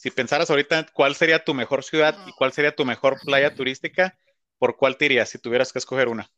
Si 0.00 0.10
pensaras 0.10 0.48
ahorita 0.48 0.86
cuál 0.94 1.14
sería 1.14 1.44
tu 1.44 1.52
mejor 1.52 1.84
ciudad 1.84 2.16
y 2.26 2.32
cuál 2.32 2.54
sería 2.54 2.74
tu 2.74 2.86
mejor 2.86 3.20
playa 3.22 3.54
turística, 3.54 4.16
¿por 4.56 4.78
cuál 4.78 4.96
te 4.96 5.04
irías 5.04 5.28
si 5.28 5.36
tuvieras 5.36 5.74
que 5.74 5.78
escoger 5.78 6.08
una? 6.08 6.30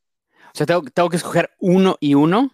O 0.47 0.55
sea, 0.55 0.67
tengo, 0.67 1.09
que 1.09 1.17
escoger 1.17 1.49
uno 1.61 1.97
y 2.01 2.15
uno. 2.15 2.51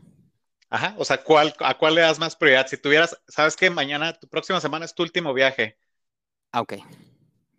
Ajá, 0.68 0.94
o 0.98 1.06
sea, 1.06 1.24
¿cuál, 1.24 1.54
¿a 1.60 1.78
cuál 1.78 1.94
le 1.94 2.02
das 2.02 2.18
más 2.18 2.36
prioridad? 2.36 2.66
Si 2.66 2.76
tuvieras, 2.76 3.18
sabes 3.26 3.56
que 3.56 3.70
mañana, 3.70 4.12
tu 4.12 4.28
próxima 4.28 4.60
semana 4.60 4.84
es 4.84 4.94
tu 4.94 5.02
último 5.02 5.32
viaje. 5.32 5.78
Ah, 6.52 6.60
ok, 6.60 6.74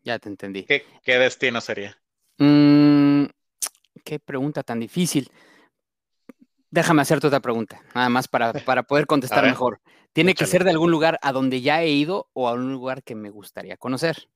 ya 0.03 0.19
te 0.19 0.29
entendí. 0.29 0.65
¿Qué, 0.65 1.17
destino 1.17 1.59
sería? 1.59 1.99
Mm, 2.37 3.25
qué 4.03 4.19
pregunta 4.19 4.61
tan 4.61 4.79
difícil. 4.79 5.31
Déjame 6.71 7.01
hacerte 7.01 7.27
otra 7.27 7.39
pregunta, 7.39 7.81
nada 7.95 8.09
más 8.09 8.27
para, 8.27 8.53
para 8.65 8.83
poder 8.83 9.07
contestar 9.07 9.43
mejor. 9.43 9.81
¿Tiene 10.13 10.33
que 10.33 10.45
ser 10.45 10.63
de 10.63 10.71
algún 10.71 10.91
lugar 10.91 11.19
a 11.21 11.31
donde 11.31 11.61
ya 11.61 11.81
he 11.81 11.89
ido 11.89 12.29
o 12.33 12.47
a 12.47 12.53
un 12.53 12.71
lugar 12.71 13.03
que 13.03 13.15
me 13.15 13.29
gustaría 13.29 13.77
conocer? 13.77 14.29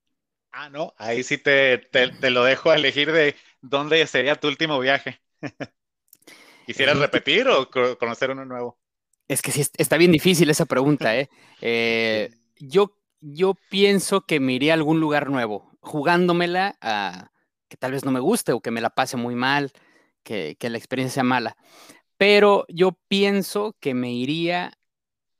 Ah, 0.52 0.70
no, 0.70 0.94
ahí 0.98 1.24
sí 1.24 1.36
te, 1.36 1.78
te, 1.78 2.30
lo 2.30 2.44
dejo 2.44 2.70
a 2.70 2.76
elegir 2.76 3.10
de 3.10 3.34
dónde 3.60 4.06
sería 4.06 4.36
tu 4.36 4.46
último 4.46 4.78
viaje. 4.78 5.20
¿Quisieras 6.66 6.98
repetir 6.98 7.48
o 7.48 7.68
conocer 7.98 8.30
uno 8.30 8.44
nuevo? 8.44 8.78
Es 9.26 9.42
que 9.42 9.50
sí, 9.50 9.66
está 9.76 9.96
bien 9.96 10.12
difícil 10.12 10.48
esa 10.50 10.64
pregunta, 10.64 11.16
¿eh? 11.16 11.28
eh 11.60 12.30
yo, 12.58 12.96
yo 13.20 13.54
pienso 13.68 14.22
que 14.22 14.38
me 14.38 14.52
iría 14.52 14.72
a 14.72 14.76
algún 14.76 15.00
lugar 15.00 15.28
nuevo, 15.28 15.76
jugándomela 15.80 16.76
a, 16.80 17.30
que 17.68 17.76
tal 17.76 17.92
vez 17.92 18.04
no 18.04 18.12
me 18.12 18.20
guste 18.20 18.52
o 18.52 18.60
que 18.60 18.70
me 18.70 18.80
la 18.80 18.90
pase 18.90 19.16
muy 19.16 19.34
mal, 19.34 19.72
que, 20.22 20.56
la 20.60 20.78
experiencia 20.78 21.14
sea 21.14 21.24
mala. 21.24 21.56
Pero 22.16 22.64
yo 22.68 22.98
pienso 23.08 23.76
que 23.80 23.94
me 23.94 24.12
iría 24.12 24.78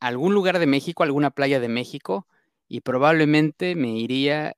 a 0.00 0.06
algún 0.08 0.34
lugar 0.34 0.58
de 0.58 0.66
México, 0.66 1.02
a 1.02 1.06
alguna 1.06 1.30
playa 1.30 1.60
de 1.60 1.68
México, 1.68 2.26
y 2.68 2.80
probablemente 2.80 3.74
me 3.74 3.90
iría 3.90 4.56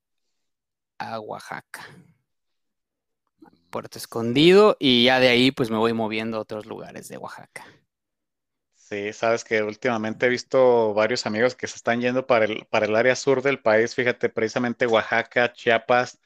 a 0.99 1.21
Oaxaca. 1.21 1.87
Puerto 3.71 3.99
Escondido, 3.99 4.77
y 4.79 5.05
ya 5.05 5.21
de 5.21 5.29
ahí 5.29 5.51
pues 5.51 5.71
me 5.71 5.77
voy 5.77 5.93
moviendo 5.93 6.39
a 6.39 6.41
otros 6.41 6.67
lugares 6.67 7.09
de 7.09 7.19
Oaxaca. 7.19 7.65
Sí, 8.75 9.13
sabes 9.13 9.43
que 9.43 9.63
últimamente 9.63 10.27
he 10.27 10.29
visto 10.29 10.95
varios 10.95 11.27
amigos 11.27 11.57
que 11.57 11.67
se 11.67 11.75
están 11.75 12.01
yendo 12.01 12.27
para 12.27 12.45
el, 12.45 12.67
para 12.71 12.87
el 12.87 12.95
área 12.95 13.17
sur 13.17 13.43
del 13.43 13.61
país, 13.61 13.97
fíjate, 13.97 14.29
precisamente 14.29 14.87
Oaxaca, 14.87 15.53
Chiapas, 15.53 16.21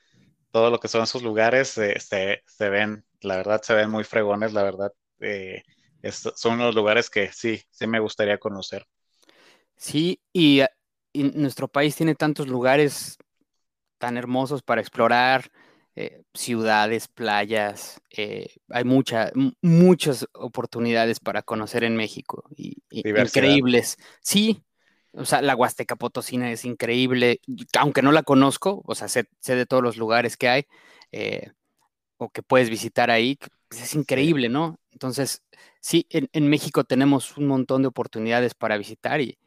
todo 0.51 0.71
lo 0.71 0.79
que 0.79 0.89
son 0.89 1.03
esos 1.03 1.23
lugares 1.23 1.79
eh, 1.79 1.97
se, 2.01 2.69
ven, 2.69 3.05
la 3.23 3.37
verdad, 3.37 3.63
se 3.63 3.75
ven 3.75 3.91
muy 3.91 4.05
fregones, 4.05 4.53
la 4.53 4.63
verdad. 4.63 4.93
Eh, 5.21 5.63
son 6.11 6.55
unos 6.55 6.75
lugares 6.75 7.11
que 7.11 7.33
sí, 7.33 7.63
sí 7.71 7.87
me 7.87 8.01
gustaría 8.01 8.39
conocer. 8.39 8.87
Sí, 9.77 10.21
y, 10.33 10.63
nuestro 11.13 11.67
país 11.67 11.97
tiene 11.97 12.15
tantos 12.15 12.47
lugares 12.47 13.19
tan 13.99 14.17
hermosos 14.17 14.63
para 14.63 14.81
explorar, 14.81 15.51
eh, 15.97 16.23
ciudades, 16.33 17.09
playas, 17.09 18.01
hay 18.17 18.85
mucha, 18.85 19.33
muchas 19.61 20.27
oportunidades 20.33 21.19
para 21.19 21.43
conocer 21.43 21.83
en 21.83 21.97
México 21.97 22.45
y, 22.57 22.77
increíbles. 22.91 23.97
Sí, 24.23 24.63
o 25.13 25.25
sea, 25.25 25.43
la 25.43 25.57
Huasteca 25.57 25.97
Potosina 25.97 26.53
es 26.53 26.65
increíble, 26.65 27.41
aunque 27.77 28.03
no 28.03 28.13
la 28.13 28.23
conozco, 28.23 28.83
o 28.87 28.95
sea, 28.95 29.09
sé, 29.09 29.27
de 29.43 29.67
todos 29.67 29.83
los 29.83 29.97
lugares 29.97 30.37
que 30.37 30.49
hay. 30.49 30.67
Eh, 31.11 31.51
o 32.21 32.29
que 32.29 32.43
puedes 32.43 32.69
visitar 32.69 33.11
ahí, 33.11 33.39
pues, 33.71 33.83
es 33.83 33.95
increíble, 33.95 34.49
¿no? 34.49 34.81
Entonces, 34.91 35.45
sí, 35.81 36.07
en, 36.11 36.49
México 36.49 36.83
tenemos 36.85 37.37
un 37.39 37.47
montón 37.47 37.83
de 37.83 37.89
oportunidades 37.89 38.55
para 38.55 38.77
visitar 38.77 39.21
y 39.21 39.39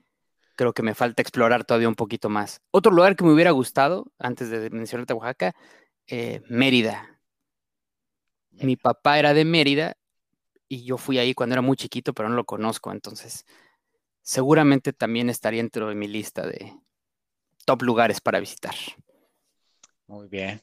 creo 0.55 0.73
que 0.73 0.81
me 0.81 0.95
falta 0.95 1.21
explorar 1.21 1.65
todavía 1.65 1.89
un 1.89 1.95
poquito 1.95 2.29
más. 2.29 2.61
Otro 2.71 2.93
lugar 2.93 3.17
que 3.17 3.25
me 3.25 3.33
hubiera 3.33 3.51
gustado, 3.51 4.11
antes 4.17 4.49
de 4.49 4.69
mencionarte 4.69 5.13
Oaxaca, 5.13 5.53
eh, 6.07 6.41
Mérida. 6.47 7.19
Mi 8.51 8.77
papá 8.77 9.19
era 9.19 9.33
de 9.33 9.43
Mérida 9.43 9.97
y 10.69 10.85
yo 10.85 10.97
fui 10.97 11.17
ahí 11.17 11.33
cuando 11.33 11.55
era 11.55 11.61
muy 11.61 11.75
chiquito, 11.75 12.13
pero 12.13 12.29
no 12.29 12.35
lo 12.35 12.45
conozco, 12.45 12.93
entonces 12.93 13.45
seguramente 14.21 14.93
también 14.93 15.29
estaría 15.29 15.61
dentro 15.61 15.89
de 15.89 15.95
mi 15.95 16.07
lista 16.07 16.47
de 16.47 16.73
top 17.65 17.81
lugares 17.81 18.21
para 18.21 18.39
visitar. 18.39 18.75
Muy 20.07 20.29
bien. 20.29 20.61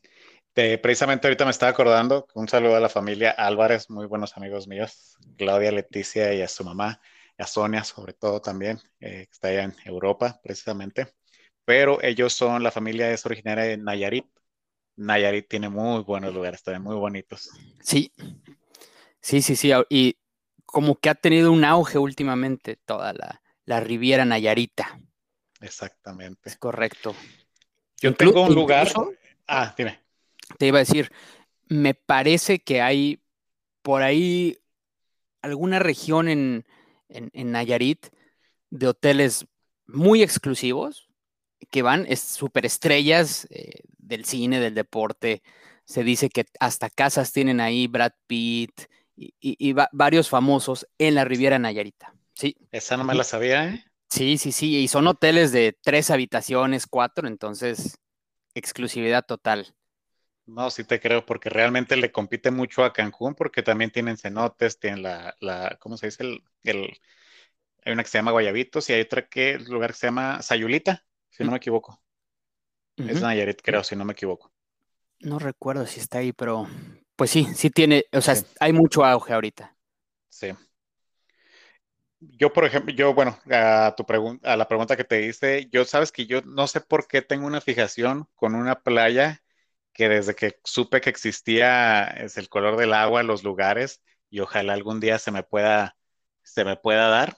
Precisamente 0.82 1.26
ahorita 1.26 1.44
me 1.44 1.50
estaba 1.50 1.70
acordando, 1.70 2.26
un 2.34 2.48
saludo 2.48 2.76
a 2.76 2.80
la 2.80 2.88
familia 2.88 3.30
Álvarez, 3.30 3.88
muy 3.88 4.06
buenos 4.06 4.36
amigos 4.36 4.66
míos, 4.66 5.16
Claudia, 5.36 5.72
Leticia 5.72 6.34
y 6.34 6.42
a 6.42 6.48
su 6.48 6.64
mamá, 6.64 7.00
a 7.38 7.46
Sonia 7.46 7.84
sobre 7.84 8.12
todo 8.12 8.40
también, 8.40 8.78
eh, 9.00 9.26
que 9.26 9.32
está 9.32 9.48
allá 9.48 9.64
en 9.64 9.74
Europa 9.84 10.40
precisamente, 10.42 11.14
pero 11.64 12.02
ellos 12.02 12.32
son, 12.32 12.62
la 12.62 12.70
familia 12.70 13.10
es 13.12 13.24
originaria 13.24 13.64
de 13.64 13.76
Nayarit. 13.76 14.26
Nayarit 14.96 15.48
tiene 15.48 15.68
muy 15.68 16.02
buenos 16.02 16.34
lugares, 16.34 16.62
también 16.62 16.82
muy 16.82 16.96
bonitos. 16.96 17.50
Sí, 17.80 18.12
sí, 19.20 19.40
sí, 19.40 19.56
sí, 19.56 19.72
y 19.88 20.16
como 20.66 20.96
que 20.96 21.10
ha 21.10 21.14
tenido 21.14 21.52
un 21.52 21.64
auge 21.64 21.98
últimamente 21.98 22.76
toda 22.84 23.12
la, 23.12 23.42
la 23.64 23.80
Riviera 23.80 24.24
Nayarita. 24.24 25.00
Exactamente. 25.60 26.48
Es 26.48 26.56
correcto. 26.56 27.14
Yo 28.00 28.14
tengo 28.14 28.42
un 28.42 28.54
lugar. 28.54 28.88
Ah, 29.46 29.74
dime. 29.76 30.09
Te 30.58 30.66
iba 30.66 30.78
a 30.78 30.80
decir, 30.80 31.10
me 31.68 31.94
parece 31.94 32.60
que 32.60 32.82
hay 32.82 33.22
por 33.82 34.02
ahí 34.02 34.58
alguna 35.42 35.78
región 35.78 36.28
en, 36.28 36.64
Nayarit 37.32 38.06
de 38.70 38.86
hoteles 38.86 39.46
muy 39.86 40.22
exclusivos 40.22 41.08
que 41.70 41.82
van 41.82 42.06
superestrellas 42.16 43.48
eh, 43.50 43.82
del 43.98 44.24
cine, 44.24 44.60
del 44.60 44.74
deporte. 44.74 45.42
Se 45.84 46.04
dice 46.04 46.28
que 46.28 46.46
hasta 46.60 46.88
casas 46.88 47.32
tienen 47.32 47.60
ahí 47.60 47.88
Brad 47.88 48.12
Pitt 48.26 48.82
y, 49.16 49.74
varios 49.92 50.28
famosos 50.28 50.86
en 50.98 51.14
la 51.14 51.24
Riviera 51.24 51.58
Nayarita. 51.58 52.14
Sí. 52.34 52.56
Esa 52.70 52.96
no 52.96 53.04
me 53.04 53.14
la 53.14 53.24
sabía, 53.24 53.68
¿eh? 53.68 53.84
Sí, 54.08 54.38
sí, 54.38 54.50
sí, 54.50 54.76
y 54.76 54.88
son 54.88 55.06
hoteles 55.06 55.52
de 55.52 55.76
tres 55.80 56.10
habitaciones, 56.10 56.88
cuatro, 56.88 57.28
entonces 57.28 57.98
exclusividad 58.54 59.24
total. 59.24 59.72
No, 60.50 60.70
sí 60.70 60.84
te 60.84 61.00
creo, 61.00 61.24
porque 61.24 61.48
realmente 61.48 61.96
le 61.96 62.10
compite 62.10 62.50
mucho 62.50 62.84
a 62.84 62.92
Cancún, 62.92 63.34
porque 63.34 63.62
también 63.62 63.90
tienen 63.90 64.16
cenotes, 64.16 64.78
tienen 64.78 65.02
la, 65.02 65.36
la 65.40 65.76
¿cómo 65.80 65.96
se 65.96 66.06
dice? 66.06 66.42
El, 66.64 66.98
hay 67.84 67.92
una 67.92 68.02
que 68.02 68.08
se 68.08 68.18
llama 68.18 68.32
Guayabitos 68.32 68.90
y 68.90 68.94
hay 68.94 69.02
otra 69.02 69.28
que, 69.28 69.52
el 69.52 69.64
lugar 69.64 69.92
que 69.92 69.98
se 69.98 70.06
llama 70.08 70.42
Sayulita, 70.42 71.04
si 71.30 71.44
no 71.44 71.50
mm. 71.50 71.52
me 71.52 71.56
equivoco. 71.56 72.02
Es 72.96 73.22
Nayarit, 73.22 73.62
creo, 73.62 73.82
si 73.82 73.96
no 73.96 74.04
me 74.04 74.12
equivoco. 74.12 74.52
No 75.20 75.38
recuerdo 75.38 75.86
si 75.86 76.00
está 76.00 76.18
ahí, 76.18 76.32
pero 76.32 76.68
pues 77.16 77.30
sí, 77.30 77.46
sí 77.54 77.70
tiene, 77.70 78.04
o 78.12 78.20
sea, 78.20 78.34
hay 78.58 78.72
mucho 78.72 79.04
auge 79.04 79.32
ahorita. 79.32 79.74
Sí 80.28 80.48
yo, 82.20 82.52
por 82.52 82.64
ejemplo, 82.64 82.94
yo, 82.94 83.14
bueno, 83.14 83.38
a 83.50 83.94
tu 83.96 84.04
pregunta, 84.04 84.52
a 84.52 84.56
la 84.56 84.68
pregunta 84.68 84.96
que 84.96 85.04
te 85.04 85.26
hice, 85.26 85.68
yo 85.72 85.84
sabes 85.84 86.12
que 86.12 86.26
yo 86.26 86.42
no 86.42 86.66
sé 86.66 86.80
por 86.80 87.08
qué 87.08 87.22
tengo 87.22 87.46
una 87.46 87.60
fijación 87.60 88.28
con 88.34 88.54
una 88.54 88.80
playa 88.82 89.42
que 90.00 90.08
desde 90.08 90.34
que 90.34 90.58
supe 90.64 91.02
que 91.02 91.10
existía 91.10 92.04
es 92.04 92.38
el 92.38 92.48
color 92.48 92.78
del 92.78 92.94
agua, 92.94 93.22
los 93.22 93.44
lugares, 93.44 94.00
y 94.30 94.40
ojalá 94.40 94.72
algún 94.72 94.98
día 94.98 95.18
se 95.18 95.30
me 95.30 95.42
pueda, 95.42 95.94
se 96.42 96.64
me 96.64 96.78
pueda 96.78 97.08
dar. 97.08 97.36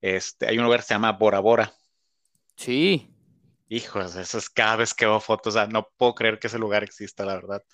Este, 0.00 0.46
hay 0.46 0.58
un 0.58 0.64
lugar 0.64 0.78
que 0.78 0.86
se 0.86 0.94
llama 0.94 1.10
Bora 1.10 1.40
Bora. 1.40 1.72
Sí. 2.54 3.12
Hijos, 3.68 4.14
eso 4.14 4.38
es 4.38 4.48
cada 4.48 4.76
vez 4.76 4.94
que 4.94 5.06
veo 5.06 5.18
fotos, 5.18 5.56
no 5.70 5.88
puedo 5.96 6.14
creer 6.14 6.38
que 6.38 6.46
ese 6.46 6.56
lugar 6.56 6.84
exista, 6.84 7.24
la 7.24 7.34
verdad. 7.34 7.64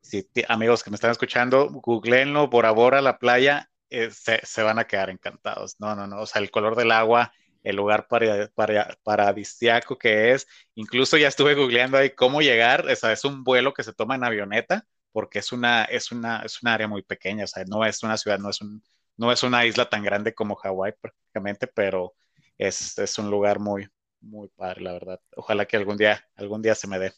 Si, 0.00 0.24
amigos 0.46 0.84
que 0.84 0.90
me 0.90 0.94
están 0.94 1.10
escuchando, 1.10 1.68
googleenlo, 1.68 2.46
Bora 2.46 2.70
Bora, 2.70 3.00
la 3.02 3.18
playa, 3.18 3.68
eh, 3.90 4.12
se, 4.12 4.62
van 4.62 4.78
a 4.78 4.86
quedar 4.86 5.10
encantados. 5.10 5.74
No, 5.80 5.96
no, 5.96 6.06
no. 6.06 6.20
O 6.20 6.26
sea, 6.26 6.40
el 6.40 6.52
color 6.52 6.76
del 6.76 6.92
agua, 6.92 7.32
el 7.68 7.76
lugar 7.76 8.08
para, 8.08 8.48
para, 8.54 8.96
paradisiaco 9.02 9.98
que 9.98 10.32
es. 10.32 10.46
Incluso 10.74 11.16
ya 11.16 11.28
estuve 11.28 11.54
googleando 11.54 11.98
ahí 11.98 12.10
cómo 12.10 12.40
llegar. 12.40 12.86
O 12.88 12.96
sea, 12.96 13.12
es 13.12 13.24
un 13.24 13.44
vuelo 13.44 13.74
que 13.74 13.82
se 13.84 13.92
toma 13.92 14.14
en 14.14 14.24
avioneta 14.24 14.86
porque 15.12 15.40
es 15.40 15.52
una, 15.52 15.84
es 15.84 16.10
una, 16.12 16.40
es 16.40 16.62
un 16.62 16.68
área 16.68 16.88
muy 16.88 17.02
pequeña. 17.02 17.44
O 17.44 17.46
sea, 17.46 17.64
no 17.64 17.84
es 17.84 18.02
una 18.02 18.16
ciudad, 18.16 18.38
no 18.38 18.50
es, 18.50 18.60
un, 18.62 18.82
no 19.16 19.30
es 19.30 19.42
una 19.42 19.66
isla 19.66 19.88
tan 19.88 20.02
grande 20.02 20.34
como 20.34 20.56
Hawái 20.56 20.92
prácticamente, 21.00 21.66
pero 21.66 22.14
es, 22.56 22.98
es 22.98 23.18
un 23.18 23.30
lugar 23.30 23.58
muy, 23.58 23.86
muy 24.20 24.48
padre, 24.48 24.82
la 24.82 24.92
verdad. 24.92 25.20
Ojalá 25.36 25.66
que 25.66 25.76
algún 25.76 25.98
día, 25.98 26.26
algún 26.36 26.62
día 26.62 26.74
se 26.74 26.88
me 26.88 26.98
dé. 26.98 27.12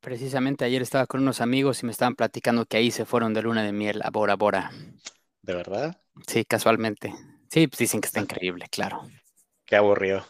Precisamente 0.00 0.64
ayer 0.64 0.82
estaba 0.82 1.06
con 1.06 1.20
unos 1.20 1.40
amigos 1.40 1.82
y 1.82 1.86
me 1.86 1.92
estaban 1.92 2.16
platicando 2.16 2.66
que 2.66 2.78
ahí 2.78 2.90
se 2.90 3.04
fueron 3.04 3.32
de 3.32 3.42
luna 3.42 3.62
de 3.62 3.70
miel 3.70 4.00
a 4.02 4.10
Bora 4.10 4.34
Bora. 4.34 4.72
¿De 5.42 5.54
verdad? 5.54 6.00
Sí, 6.26 6.44
casualmente. 6.44 7.14
Sí, 7.48 7.68
pues 7.68 7.78
dicen 7.78 8.00
que 8.00 8.06
está 8.06 8.20
increíble, 8.20 8.66
claro. 8.70 9.02
Qué 9.72 9.76
aburrido. 9.76 10.22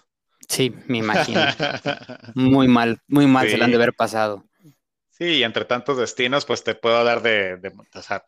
Sí, 0.48 0.72
me 0.86 0.98
imagino. 0.98 1.40
muy 2.36 2.68
mal, 2.68 3.00
muy 3.08 3.26
mal 3.26 3.48
se 3.50 3.58
le 3.58 3.64
han 3.64 3.70
de 3.70 3.76
haber 3.76 3.92
pasado. 3.92 4.44
Sí, 5.10 5.24
y 5.24 5.42
entre 5.42 5.64
tantos 5.64 5.96
destinos, 5.96 6.46
pues 6.46 6.62
te 6.62 6.76
puedo 6.76 6.98
hablar 6.98 7.22
de, 7.22 7.58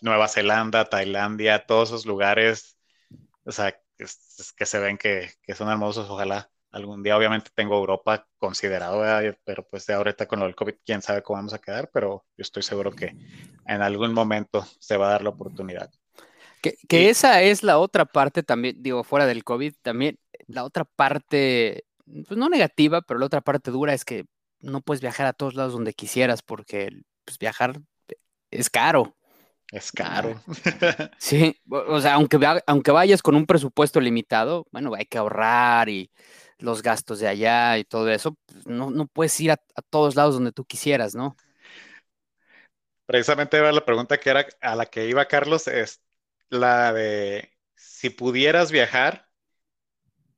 Nueva 0.03 0.27
Zelanda, 0.27 0.87
Tailandia, 0.87 1.67
todos 1.67 1.91
esos 1.91 2.05
lugares, 2.05 2.77
o 3.45 3.53
sea, 3.53 3.81
que 3.97 4.67
se 4.67 4.79
ven 4.81 4.99
que, 4.99 5.31
son 5.55 5.71
hermosos, 5.71 6.11
ojalá 6.11 6.51
algún 6.73 7.05
día, 7.05 7.17
obviamente 7.17 7.53
tengo 7.55 7.79
Europa 7.79 8.27
considerado, 8.39 9.05
pero 9.45 9.69
pues 9.69 9.87
de 9.87 9.95
ahorita 9.95 10.27
con 10.27 10.41
lo 10.41 10.47
del 10.47 10.57
COVID, 10.57 10.75
quién 10.85 11.01
sabe 11.01 11.23
cómo 11.23 11.37
vamos 11.37 11.55
a 11.55 11.61
quedar, 11.61 11.91
pero 11.95 12.27
yo 12.37 12.43
estoy 12.43 12.65
seguro 12.65 12.91
que 12.91 13.17
en 13.69 13.83
algún 13.83 14.13
momento 14.13 14.67
se 14.81 14.97
va 14.97 15.07
a 15.07 15.11
dar 15.11 15.23
la 15.23 15.31
oportunidad. 15.31 15.93
Que, 16.89 17.11
esa 17.11 17.43
es 17.43 17.63
la 17.63 17.79
otra 17.79 18.07
parte 18.07 18.43
también, 18.43 18.83
digo, 18.83 19.05
fuera 19.05 19.27
del 19.27 19.45
COVID, 19.45 19.75
también 19.83 20.19
la 20.47 20.65
otra 20.65 20.85
parte, 20.85 21.85
pues 22.07 22.39
no 22.39 22.49
negativa, 22.49 23.03
pero 23.03 23.21
la 23.21 23.27
otra 23.27 23.43
parte 23.43 23.71
dura 23.71 23.93
es 23.93 24.05
que 24.05 24.25
no 24.61 24.81
puedes 24.81 25.03
viajar 25.03 25.27
a 25.27 25.35
todos 25.35 25.55
lados 25.55 25.75
donde 25.75 25.93
quisieras 25.93 26.43
porque 26.43 26.91
pues, 27.25 27.39
viajar 27.39 27.81
es 28.51 28.71
caro. 28.71 29.15
Es 29.71 29.93
caro. 29.93 30.41
Sí, 31.19 31.61
o 31.69 32.01
sea, 32.01 32.15
aunque, 32.15 32.39
aunque 32.67 32.91
vayas 32.91 33.23
con 33.23 33.35
un 33.35 33.47
presupuesto 33.47 34.01
limitado, 34.01 34.67
bueno, 34.71 34.95
hay 34.95 35.05
que 35.05 35.19
ahorrar 35.19 35.89
y 35.89 36.11
los 36.59 36.83
gastos 36.83 37.19
de 37.19 37.29
allá 37.29 37.77
y 37.77 37.85
todo 37.85 38.09
eso, 38.11 38.37
pues, 38.47 38.67
no, 38.67 38.91
no 38.91 39.07
puedes 39.07 39.39
ir 39.41 39.51
a, 39.51 39.55
a, 39.75 39.83
todos 39.83 40.15
lados 40.15 40.35
donde 40.35 40.53
tú 40.53 40.65
quisieras, 40.65 41.15
¿no? 41.15 41.37
Precisamente 43.07 43.59
era 43.59 43.73
la 43.73 43.85
pregunta 43.85 44.19
que 44.19 44.31
era 44.31 44.47
a 44.61 44.77
la 44.77 44.87
que 44.87 45.09
iba 45.09 45.27
Carlos, 45.27 45.67
es, 45.67 46.01
la 46.55 46.93
de 46.93 47.51
si 47.75 48.11
pudieras 48.11 48.71
viajar, 48.71 49.29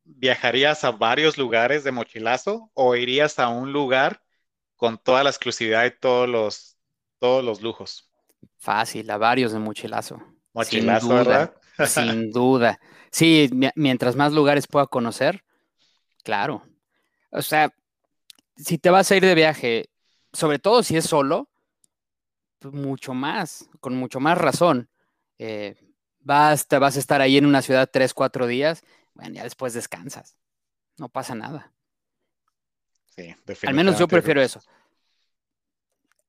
¿viajarías 0.05 0.85
a 0.85 0.91
varios 0.91 1.39
lugares 1.39 1.85
de 1.85 1.93
mochilazo 1.93 2.71
o 2.75 2.97
irías 2.97 3.39
a 3.39 3.49
un 3.49 3.73
lugar 3.73 4.23
con 4.77 4.99
toda 4.99 5.23
la 5.25 5.31
exclusividad 5.31 5.85
y 5.85 5.99
todos 5.99 6.29
los, 6.29 6.79
todos 7.19 7.45
los 7.45 7.61
lujos? 7.63 8.11
Fácil, 8.59 9.11
a 9.11 9.19
varios 9.19 9.53
de 9.53 9.59
mochilazo. 9.59 10.21
Mochilazo, 10.53 11.09
¿verdad? 11.09 11.55
sin 11.87 12.31
duda. 12.33 12.81
Sí, 13.11 13.51
mientras 13.75 14.17
más 14.17 14.33
lugares 14.33 14.67
pueda 14.67 14.87
conocer, 14.87 15.45
claro. 16.23 16.63
O 17.31 17.43
sea, 17.43 17.73
si 18.57 18.79
te 18.79 18.91
vas 18.91 19.11
a 19.11 19.17
ir 19.17 19.25
de 19.25 19.35
viaje, 19.35 19.91
sobre 20.33 20.59
todo 20.59 20.83
si 20.83 20.97
es 20.97 21.05
solo, 21.05 21.49
pues 22.59 22.75
mucho 22.75 23.15
más, 23.15 23.69
con 23.81 23.97
mucho 23.97 24.21
más 24.21 24.39
razón. 24.39 24.89
Eh, 25.39 25.77
vas, 26.27 26.67
te 26.67 26.79
vas 26.79 26.97
a 26.97 26.99
estar 26.99 27.21
ahí 27.21 27.39
en 27.39 27.47
una 27.47 27.63
ciudad 27.63 27.89
tres, 27.91 28.13
cuatro 28.13 28.49
días, 28.49 28.83
bueno, 29.15 29.37
ya 29.37 29.45
después 29.45 29.73
descansas. 29.75 30.37
No 30.99 31.09
pasa 31.09 31.35
nada. 31.35 31.73
Sí, 33.07 33.23
definitivamente. 33.23 33.69
Al 33.69 33.75
menos 33.75 33.99
yo 33.99 34.09
prefiero 34.09 34.43
eso. 34.43 34.61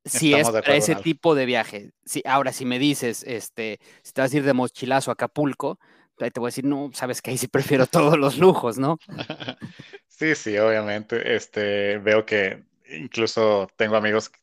Si 0.05 0.33
es 0.33 0.49
para 0.49 0.75
ese 0.75 0.95
tipo 0.95 1.35
de 1.35 1.45
viaje. 1.45 1.91
Si, 2.05 2.21
ahora, 2.25 2.53
si 2.53 2.63
me 2.63 2.79
dices, 2.79 3.23
este, 3.23 3.79
si 4.03 4.13
te 4.13 4.21
vas 4.21 4.31
a 4.33 4.37
ir 4.37 4.43
de 4.43 4.53
mochilazo 4.53 5.11
a 5.11 5.13
Acapulco, 5.13 5.79
te 6.15 6.31
voy 6.39 6.47
a 6.47 6.49
decir, 6.49 6.63
no, 6.63 6.91
sabes 6.93 7.21
que 7.21 7.31
ahí 7.31 7.37
sí 7.37 7.47
prefiero 7.47 7.87
todos 7.87 8.17
los 8.17 8.37
lujos, 8.37 8.77
¿no? 8.77 8.99
Sí, 10.07 10.33
sí, 10.33 10.57
obviamente. 10.57 11.35
Este, 11.35 11.99
veo 11.99 12.25
que 12.25 12.63
incluso 12.89 13.67
tengo 13.75 13.97
amigos 13.97 14.29
que 14.29 14.39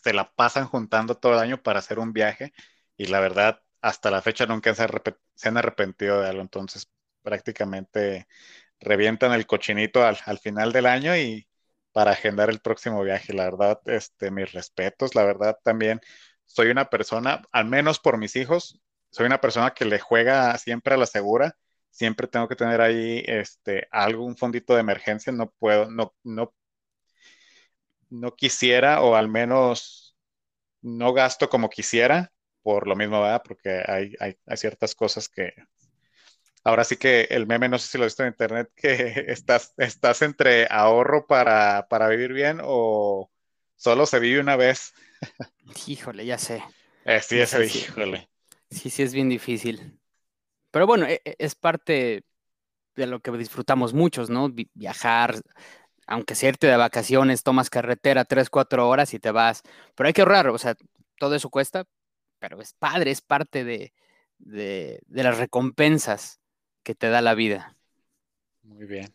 se 0.00 0.12
la 0.12 0.32
pasan 0.32 0.66
juntando 0.66 1.16
todo 1.16 1.32
el 1.32 1.40
año 1.40 1.60
para 1.60 1.80
hacer 1.80 1.98
un 1.98 2.12
viaje 2.12 2.52
y 2.96 3.06
la 3.06 3.18
verdad 3.18 3.60
hasta 3.86 4.10
la 4.10 4.22
fecha 4.22 4.46
nunca 4.46 4.74
se, 4.74 5.48
han 5.48 5.56
arrepentido 5.56 6.20
de 6.20 6.28
algo, 6.28 6.42
entonces 6.42 6.90
prácticamente 7.22 8.26
revientan 8.80 9.32
el 9.32 9.46
cochinito 9.46 10.04
al, 10.04 10.38
final 10.38 10.72
del 10.72 10.86
año 10.86 11.16
y 11.16 11.48
para 11.92 12.12
agendar 12.12 12.50
el 12.50 12.60
próximo 12.60 13.02
viaje, 13.04 13.32
la 13.32 13.44
verdad, 13.44 13.80
este, 13.86 14.30
mis 14.32 14.52
respetos, 14.52 15.14
la 15.14 15.24
verdad 15.24 15.58
también, 15.62 16.00
soy 16.44 16.68
una 16.70 16.90
persona, 16.90 17.42
al 17.52 17.66
menos 17.66 18.00
por 18.00 18.18
mis 18.18 18.36
hijos, 18.36 18.80
soy 19.10 19.26
una 19.26 19.40
persona 19.40 19.72
que 19.72 19.84
le 19.84 20.00
juega 20.00 20.56
siempre 20.58 20.94
a 20.94 20.98
la 20.98 21.06
segura. 21.06 21.56
Siempre 21.90 22.26
tengo 22.28 22.48
que 22.48 22.56
tener 22.56 22.80
ahí 22.82 23.22
este, 23.26 23.88
algún 23.90 24.36
fondito 24.36 24.74
de 24.74 24.80
emergencia. 24.80 25.32
No 25.32 25.50
puedo, 25.58 25.90
no, 25.90 26.14
no, 26.24 26.54
no 28.10 28.34
quisiera, 28.36 29.00
o 29.02 29.14
al 29.16 29.28
menos 29.28 30.16
no 30.82 31.12
gasto 31.12 31.48
como 31.48 31.70
quisiera, 31.70 32.32
por 32.66 32.88
lo 32.88 32.96
mismo, 32.96 33.22
¿verdad? 33.22 33.44
Porque 33.46 33.80
hay, 33.86 34.12
hay, 34.18 34.36
hay 34.44 34.56
ciertas 34.56 34.96
cosas 34.96 35.28
que, 35.28 35.54
Ahora 36.64 36.82
sí 36.82 36.96
que 36.96 37.28
el 37.30 37.46
meme, 37.46 37.68
no 37.68 37.78
sé 37.78 37.86
si 37.86 37.96
lo 37.96 38.02
visto 38.02 38.24
en 38.24 38.30
internet, 38.30 38.72
que 38.74 38.90
estás, 39.28 39.72
estás 39.76 40.20
entre 40.22 40.66
ahorro 40.68 41.24
para, 41.28 41.86
para 41.88 42.08
vivir 42.08 42.32
bien 42.32 42.58
o 42.60 43.30
solo 43.76 44.04
se 44.04 44.18
vive 44.18 44.40
una 44.40 44.56
vez. 44.56 44.92
Híjole, 45.86 46.26
ya 46.26 46.38
sé. 46.38 46.64
Eh, 47.04 47.20
sí, 47.22 47.38
ese, 47.38 47.66
híjole. 47.66 48.28
Sí, 48.68 48.90
sí, 48.90 49.04
es 49.04 49.14
bien 49.14 49.28
difícil. 49.28 50.00
Pero 50.72 50.88
bueno, 50.88 51.06
e, 51.06 51.22
e, 51.24 51.36
es 51.38 51.54
parte 51.54 52.24
de 52.96 53.06
lo 53.06 53.20
que 53.20 53.30
disfrutamos 53.30 53.94
muchos, 53.94 54.28
¿no? 54.28 54.50
Viajar, 54.74 55.36
aunque 56.08 56.34
sea 56.34 56.48
irte 56.48 56.66
de 56.66 56.76
vacaciones, 56.76 57.44
tomas 57.44 57.70
carretera 57.70 58.24
tres, 58.24 58.50
cuatro 58.50 58.88
horas 58.88 59.14
y 59.14 59.20
te 59.20 59.30
vas. 59.30 59.62
Pero 59.94 60.08
hay 60.08 60.12
que 60.12 60.22
ahorrar, 60.22 60.48
o 60.48 60.58
sea, 60.58 60.74
todo 61.16 61.36
eso 61.36 61.48
cuesta, 61.48 61.84
pero 62.38 62.60
es 62.60 62.72
padre, 62.74 63.10
es 63.10 63.20
parte 63.20 63.64
de, 63.64 63.92
de, 64.38 65.00
de 65.06 65.22
las 65.22 65.38
recompensas 65.38 66.40
que 66.82 66.94
te 66.94 67.08
da 67.08 67.20
la 67.20 67.34
vida. 67.34 67.76
Muy 68.62 68.86
bien. 68.86 69.14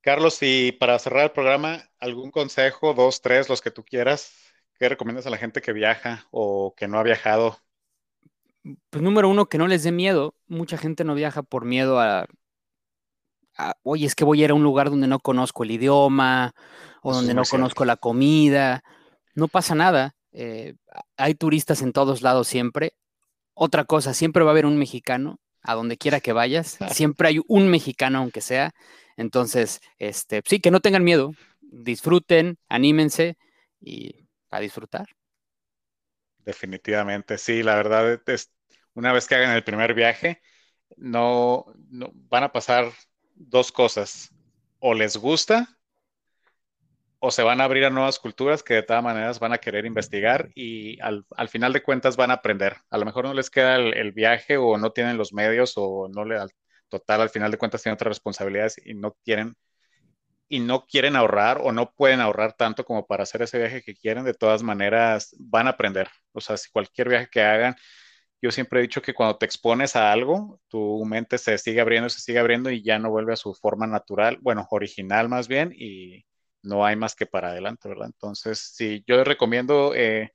Carlos, 0.00 0.38
y 0.40 0.72
para 0.72 0.98
cerrar 0.98 1.24
el 1.24 1.32
programa, 1.32 1.82
¿algún 1.98 2.30
consejo, 2.30 2.94
dos, 2.94 3.20
tres, 3.20 3.48
los 3.48 3.60
que 3.60 3.70
tú 3.70 3.84
quieras? 3.84 4.32
¿Qué 4.78 4.88
recomiendas 4.88 5.26
a 5.26 5.30
la 5.30 5.36
gente 5.36 5.60
que 5.60 5.72
viaja 5.72 6.26
o 6.30 6.74
que 6.76 6.88
no 6.88 6.98
ha 6.98 7.02
viajado? 7.02 7.58
Pues 8.90 9.02
número 9.02 9.28
uno, 9.28 9.46
que 9.46 9.58
no 9.58 9.66
les 9.66 9.82
dé 9.82 9.92
miedo. 9.92 10.34
Mucha 10.46 10.78
gente 10.78 11.04
no 11.04 11.14
viaja 11.14 11.42
por 11.42 11.64
miedo 11.64 12.00
a, 12.00 12.26
oye, 13.82 14.06
es 14.06 14.14
que 14.14 14.24
voy 14.24 14.40
a 14.40 14.44
ir 14.44 14.50
a 14.50 14.54
un 14.54 14.62
lugar 14.62 14.88
donde 14.88 15.08
no 15.08 15.18
conozco 15.20 15.64
el 15.64 15.72
idioma 15.72 16.54
o 17.02 17.12
donde 17.12 17.34
no 17.34 17.42
conozco 17.44 17.84
la 17.84 17.96
comida. 17.96 18.84
No 19.34 19.48
pasa 19.48 19.74
nada. 19.74 20.14
Eh, 20.40 20.76
hay 21.16 21.34
turistas 21.34 21.82
en 21.82 21.92
todos 21.92 22.22
lados 22.22 22.46
siempre. 22.46 22.94
Otra 23.54 23.84
cosa, 23.84 24.14
siempre 24.14 24.44
va 24.44 24.50
a 24.50 24.52
haber 24.52 24.66
un 24.66 24.78
mexicano 24.78 25.40
a 25.62 25.74
donde 25.74 25.96
quiera 25.96 26.20
que 26.20 26.32
vayas. 26.32 26.78
Siempre 26.92 27.26
hay 27.26 27.40
un 27.48 27.68
mexicano, 27.68 28.18
aunque 28.18 28.40
sea. 28.40 28.70
Entonces, 29.16 29.80
este, 29.98 30.42
sí, 30.46 30.60
que 30.60 30.70
no 30.70 30.78
tengan 30.78 31.02
miedo, 31.02 31.32
disfruten, 31.60 32.56
anímense 32.68 33.36
y 33.80 34.28
a 34.50 34.60
disfrutar. 34.60 35.08
Definitivamente, 36.44 37.36
sí, 37.36 37.64
la 37.64 37.74
verdad 37.74 38.22
es, 38.26 38.52
una 38.94 39.12
vez 39.12 39.26
que 39.26 39.34
hagan 39.34 39.56
el 39.56 39.64
primer 39.64 39.92
viaje, 39.92 40.40
no, 40.96 41.66
no 41.90 42.12
van 42.12 42.44
a 42.44 42.52
pasar 42.52 42.92
dos 43.34 43.72
cosas. 43.72 44.30
O 44.78 44.94
les 44.94 45.16
gusta 45.16 45.77
o 47.20 47.30
se 47.30 47.42
van 47.42 47.60
a 47.60 47.64
abrir 47.64 47.84
a 47.84 47.90
nuevas 47.90 48.18
culturas 48.18 48.62
que 48.62 48.74
de 48.74 48.82
todas 48.82 49.02
maneras 49.02 49.40
van 49.40 49.52
a 49.52 49.58
querer 49.58 49.86
investigar 49.86 50.50
y 50.54 51.00
al, 51.00 51.24
final 51.48 51.72
de 51.72 51.82
cuentas 51.82 52.16
van 52.16 52.30
a 52.30 52.34
aprender. 52.34 52.76
A 52.90 52.98
lo 52.98 53.04
mejor 53.04 53.24
no 53.24 53.34
les 53.34 53.50
queda 53.50 53.76
el, 53.76 54.12
viaje 54.12 54.56
o 54.56 54.78
no 54.78 54.92
tienen 54.92 55.16
los 55.18 55.32
medios 55.32 55.74
o 55.76 56.08
no 56.08 56.24
le 56.24 56.38
al 56.38 56.50
total 56.88 57.20
al 57.22 57.30
final 57.30 57.50
de 57.50 57.58
cuentas 57.58 57.82
tienen 57.82 57.94
otras 57.94 58.08
responsabilidades 58.10 58.80
y 58.84 58.94
no 58.94 59.16
quieren 59.24 59.56
y 60.48 60.60
no 60.60 60.86
quieren 60.86 61.16
ahorrar 61.16 61.60
o 61.62 61.72
no 61.72 61.92
pueden 61.92 62.20
ahorrar 62.20 62.54
tanto 62.54 62.84
como 62.84 63.06
para 63.06 63.24
hacer 63.24 63.42
ese 63.42 63.58
viaje 63.58 63.82
que 63.82 63.94
quieren, 63.94 64.24
de 64.24 64.34
todas 64.34 64.62
maneras 64.62 65.36
van 65.38 65.66
a 65.66 65.70
aprender. 65.70 66.08
O 66.32 66.40
sea, 66.40 66.56
si 66.56 66.70
cualquier 66.70 67.08
viaje 67.08 67.28
que 67.30 67.42
hagan, 67.42 67.76
yo 68.42 68.50
siempre 68.52 68.80
he 68.80 68.82
dicho 68.82 69.02
que 69.02 69.14
cuando 69.14 69.36
te 69.38 69.46
expones 69.46 69.96
a 69.96 70.12
algo, 70.12 70.60
tu 70.68 71.04
mente 71.04 71.38
se 71.38 71.58
sigue 71.58 71.80
abriendo, 71.80 72.08
se 72.08 72.20
sigue 72.20 72.38
abriendo 72.38 72.70
y 72.70 72.82
ya 72.82 72.98
no 72.98 73.10
vuelve 73.10 73.34
a 73.34 73.36
su 73.36 73.54
forma 73.54 73.86
natural, 73.86 74.38
bueno, 74.40 74.66
original 74.70 75.28
más 75.28 75.48
bien, 75.48 75.72
y, 75.76 76.24
no 76.62 76.84
hay 76.84 76.96
más 76.96 77.14
que 77.14 77.26
para 77.26 77.50
adelante, 77.50 77.88
¿verdad? 77.88 78.06
Entonces, 78.06 78.58
sí, 78.74 79.04
yo 79.06 79.16
les 79.16 79.26
recomiendo, 79.26 79.94
eh, 79.94 80.32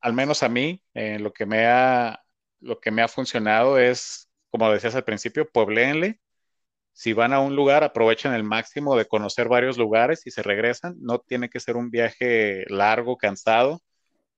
al 0.00 0.12
menos 0.12 0.42
a 0.42 0.48
mí, 0.48 0.82
eh, 0.94 1.18
lo, 1.18 1.32
que 1.32 1.46
me 1.46 1.66
ha, 1.66 2.22
lo 2.60 2.80
que 2.80 2.90
me 2.90 3.02
ha 3.02 3.08
funcionado 3.08 3.78
es, 3.78 4.30
como 4.50 4.70
decías 4.70 4.94
al 4.94 5.04
principio, 5.04 5.48
puebleenle. 5.50 6.20
Si 6.92 7.12
van 7.12 7.32
a 7.34 7.40
un 7.40 7.56
lugar, 7.56 7.84
aprovechen 7.84 8.32
el 8.34 8.44
máximo 8.44 8.96
de 8.96 9.06
conocer 9.06 9.48
varios 9.48 9.78
lugares 9.78 10.26
y 10.26 10.30
se 10.30 10.42
regresan. 10.42 10.96
No 11.00 11.20
tiene 11.20 11.50
que 11.50 11.60
ser 11.60 11.76
un 11.76 11.90
viaje 11.90 12.64
largo, 12.68 13.18
cansado, 13.18 13.82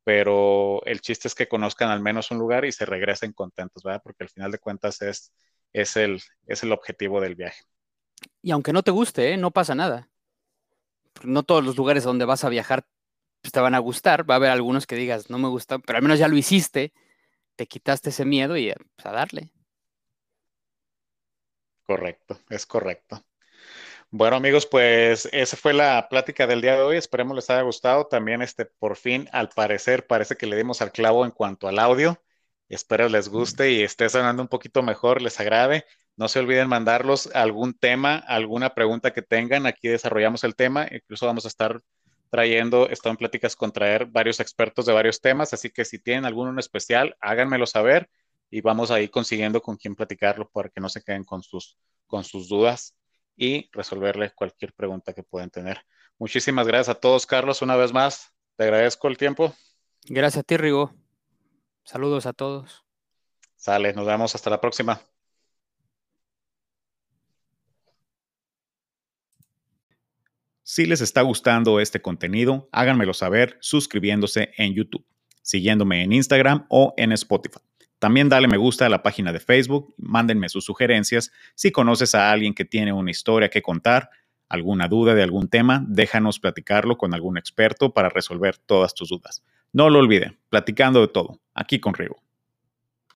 pero 0.05 0.83
el 0.87 1.01
chiste 1.01 1.29
es 1.29 1.35
que 1.35 1.49
conozcan 1.49 1.91
al 1.91 2.01
menos 2.01 2.31
un 2.31 2.39
lugar 2.39 2.65
y 2.65 2.73
se 2.73 2.87
regresen 2.87 3.33
contentos, 3.33 3.83
¿verdad? 3.85 4.03
Porque 4.03 4.25
al 4.25 4.31
final 4.31 4.51
de 4.53 4.59
cuentas 4.59 5.03
es, 5.03 5.33
es, 5.73 5.97
el, 5.97 6.21
es 6.47 6.63
el 6.63 6.73
objetivo 6.73 7.21
del 7.21 7.37
viaje. 7.37 7.63
Y 8.43 8.51
aunque 8.51 8.73
no 8.73 8.83
te 8.83 8.91
guste, 8.91 9.33
¿eh? 9.33 9.37
no 9.37 9.53
pasa 9.53 9.75
nada 9.75 10.09
no 11.25 11.43
todos 11.43 11.65
los 11.65 11.77
lugares 11.77 12.05
donde 12.05 12.25
vas 12.25 12.45
a 12.45 12.49
viajar 12.49 12.87
pues, 13.43 13.53
te 13.53 13.61
van 13.61 13.75
a 13.75 13.79
gustar. 13.81 14.29
Va 14.29 14.35
a 14.35 14.37
haber 14.37 14.51
algunos 14.51 14.87
que 14.87 14.97
digas, 14.97 15.31
no 15.31 15.39
me 15.39 15.49
gusta, 15.49 15.79
pero 15.79 15.99
al 15.99 16.03
menos 16.03 16.19
ya 16.19 16.29
lo 16.29 16.37
hiciste, 16.37 16.93
te 17.57 17.67
quitaste 17.67 18.11
ese 18.11 18.25
miedo 18.25 18.57
y 18.57 18.73
pues, 18.97 19.07
a 19.07 19.13
darle. 19.13 19.51
Correcto, 21.85 22.39
es 22.51 22.67
correcto. 22.67 23.25
Bueno, 24.11 24.37
amigos, 24.37 24.67
pues 24.67 25.29
esa 25.33 25.57
fue 25.57 25.75
la 25.75 26.09
plática 26.09 26.47
del 26.47 26.63
día 26.63 26.75
de 26.77 26.83
hoy. 26.83 26.97
Esperemos 26.97 27.37
les 27.37 27.51
haya 27.51 27.63
gustado. 27.63 28.07
También, 28.07 28.43
este, 28.43 28.65
por 28.67 28.97
fin, 28.97 29.29
al 29.33 29.51
parecer, 29.51 30.07
parece 30.07 30.37
que 30.37 30.47
le 30.47 30.57
dimos 30.57 30.81
al 30.83 30.93
clavo 30.93 31.25
en 31.25 31.31
cuanto 31.31 31.69
al 31.69 31.79
audio. 31.79 32.23
Espero 32.69 33.09
les 33.09 33.29
guste 33.29 33.73
y 33.73 33.83
esté 33.83 34.09
sonando 34.09 34.43
un 34.43 34.49
poquito 34.49 34.83
mejor, 34.83 35.23
les 35.23 35.41
agrade. 35.41 35.85
No 36.19 36.27
se 36.27 36.41
olviden 36.41 36.69
mandarlos 36.69 37.31
algún 37.33 37.75
tema, 37.75 38.17
alguna 38.17 38.75
pregunta 38.75 39.13
que 39.13 39.23
tengan. 39.23 39.67
Aquí 39.67 39.87
desarrollamos 39.87 40.43
el 40.43 40.57
tema. 40.57 40.89
Incluso 40.91 41.27
vamos 41.27 41.45
a 41.45 41.49
estar 41.49 41.81
trayendo, 42.29 42.89
están 42.89 43.11
en 43.11 43.19
pláticas 43.19 43.55
con 43.55 43.71
traer 43.71 44.07
varios 44.07 44.41
expertos 44.41 44.85
de 44.87 44.93
varios 44.93 45.21
temas. 45.21 45.55
Así 45.55 45.71
que 45.71 45.85
si 45.85 46.01
tienen 46.01 46.25
alguno 46.25 46.51
en 46.51 46.59
especial, 46.59 47.17
háganmelo 47.21 47.67
saber 47.67 48.11
y 48.51 48.61
vamos 48.63 48.91
a 48.91 49.01
ir 49.01 49.13
consiguiendo 49.13 49.63
con 49.63 49.77
quién 49.77 49.95
platicarlo 49.95 50.49
para 50.49 50.69
que 50.71 50.81
no 50.81 50.89
se 50.89 51.03
queden 51.05 51.23
con 51.23 51.45
sus, 51.45 51.79
con 52.09 52.25
sus 52.25 52.49
dudas 52.49 52.97
y 53.37 53.71
resolverle 53.71 54.33
cualquier 54.35 54.73
pregunta 54.73 55.13
que 55.13 55.23
puedan 55.23 55.51
tener. 55.51 55.81
Muchísimas 56.19 56.67
gracias 56.67 56.97
a 56.97 56.99
todos, 56.99 57.27
Carlos, 57.27 57.63
una 57.63 57.77
vez 57.77 57.93
más. 57.93 58.35
Te 58.57 58.65
agradezco 58.65 59.07
el 59.07 59.17
tiempo. 59.17 59.55
Gracias 60.07 60.41
a 60.41 60.43
ti, 60.43 60.57
Rigo. 60.57 60.93
Saludos 61.85 62.27
a 62.27 62.33
todos. 62.33 62.85
Sale, 63.55 63.93
nos 63.93 64.05
vemos 64.05 64.35
hasta 64.35 64.51
la 64.51 64.61
próxima. 64.61 65.01
Si 70.71 70.85
les 70.85 71.01
está 71.01 71.23
gustando 71.23 71.81
este 71.81 72.03
contenido, 72.03 72.69
háganmelo 72.73 73.15
saber 73.15 73.57
suscribiéndose 73.61 74.51
en 74.59 74.75
YouTube, 74.75 75.03
siguiéndome 75.41 76.03
en 76.03 76.13
Instagram 76.13 76.67
o 76.69 76.93
en 76.99 77.13
Spotify. 77.13 77.61
También 77.99 78.29
dale 78.29 78.49
me 78.49 78.59
gusta 78.59 78.85
a 78.85 78.91
la 78.91 79.03
página 79.03 79.33
de 79.33 79.41
Facebook, 79.41 79.95
mándenme 79.97 80.51
sus 80.51 80.67
sugerencias. 80.67 81.33
Si 81.55 81.73
conoces 81.73 82.15
a 82.15 82.31
alguien 82.31 82.53
que 82.53 82.67
tiene 82.67 82.93
una 82.93 83.11
historia 83.11 83.49
que 83.49 83.63
contar, 83.63 84.11
alguna 84.51 84.89
duda 84.89 85.15
de 85.15 85.23
algún 85.23 85.49
tema, 85.49 85.87
déjanos 85.89 86.39
platicarlo 86.39 86.99
con 86.99 87.15
algún 87.15 87.39
experto 87.39 87.95
para 87.95 88.11
resolver 88.11 88.59
todas 88.59 88.93
tus 88.93 89.09
dudas. 89.09 89.43
No 89.73 89.89
lo 89.89 90.01
olviden, 90.01 90.39
platicando 90.51 91.01
de 91.01 91.09
todo, 91.09 91.41
aquí 91.55 91.81
con 91.81 91.95
Rigo. 91.95 92.28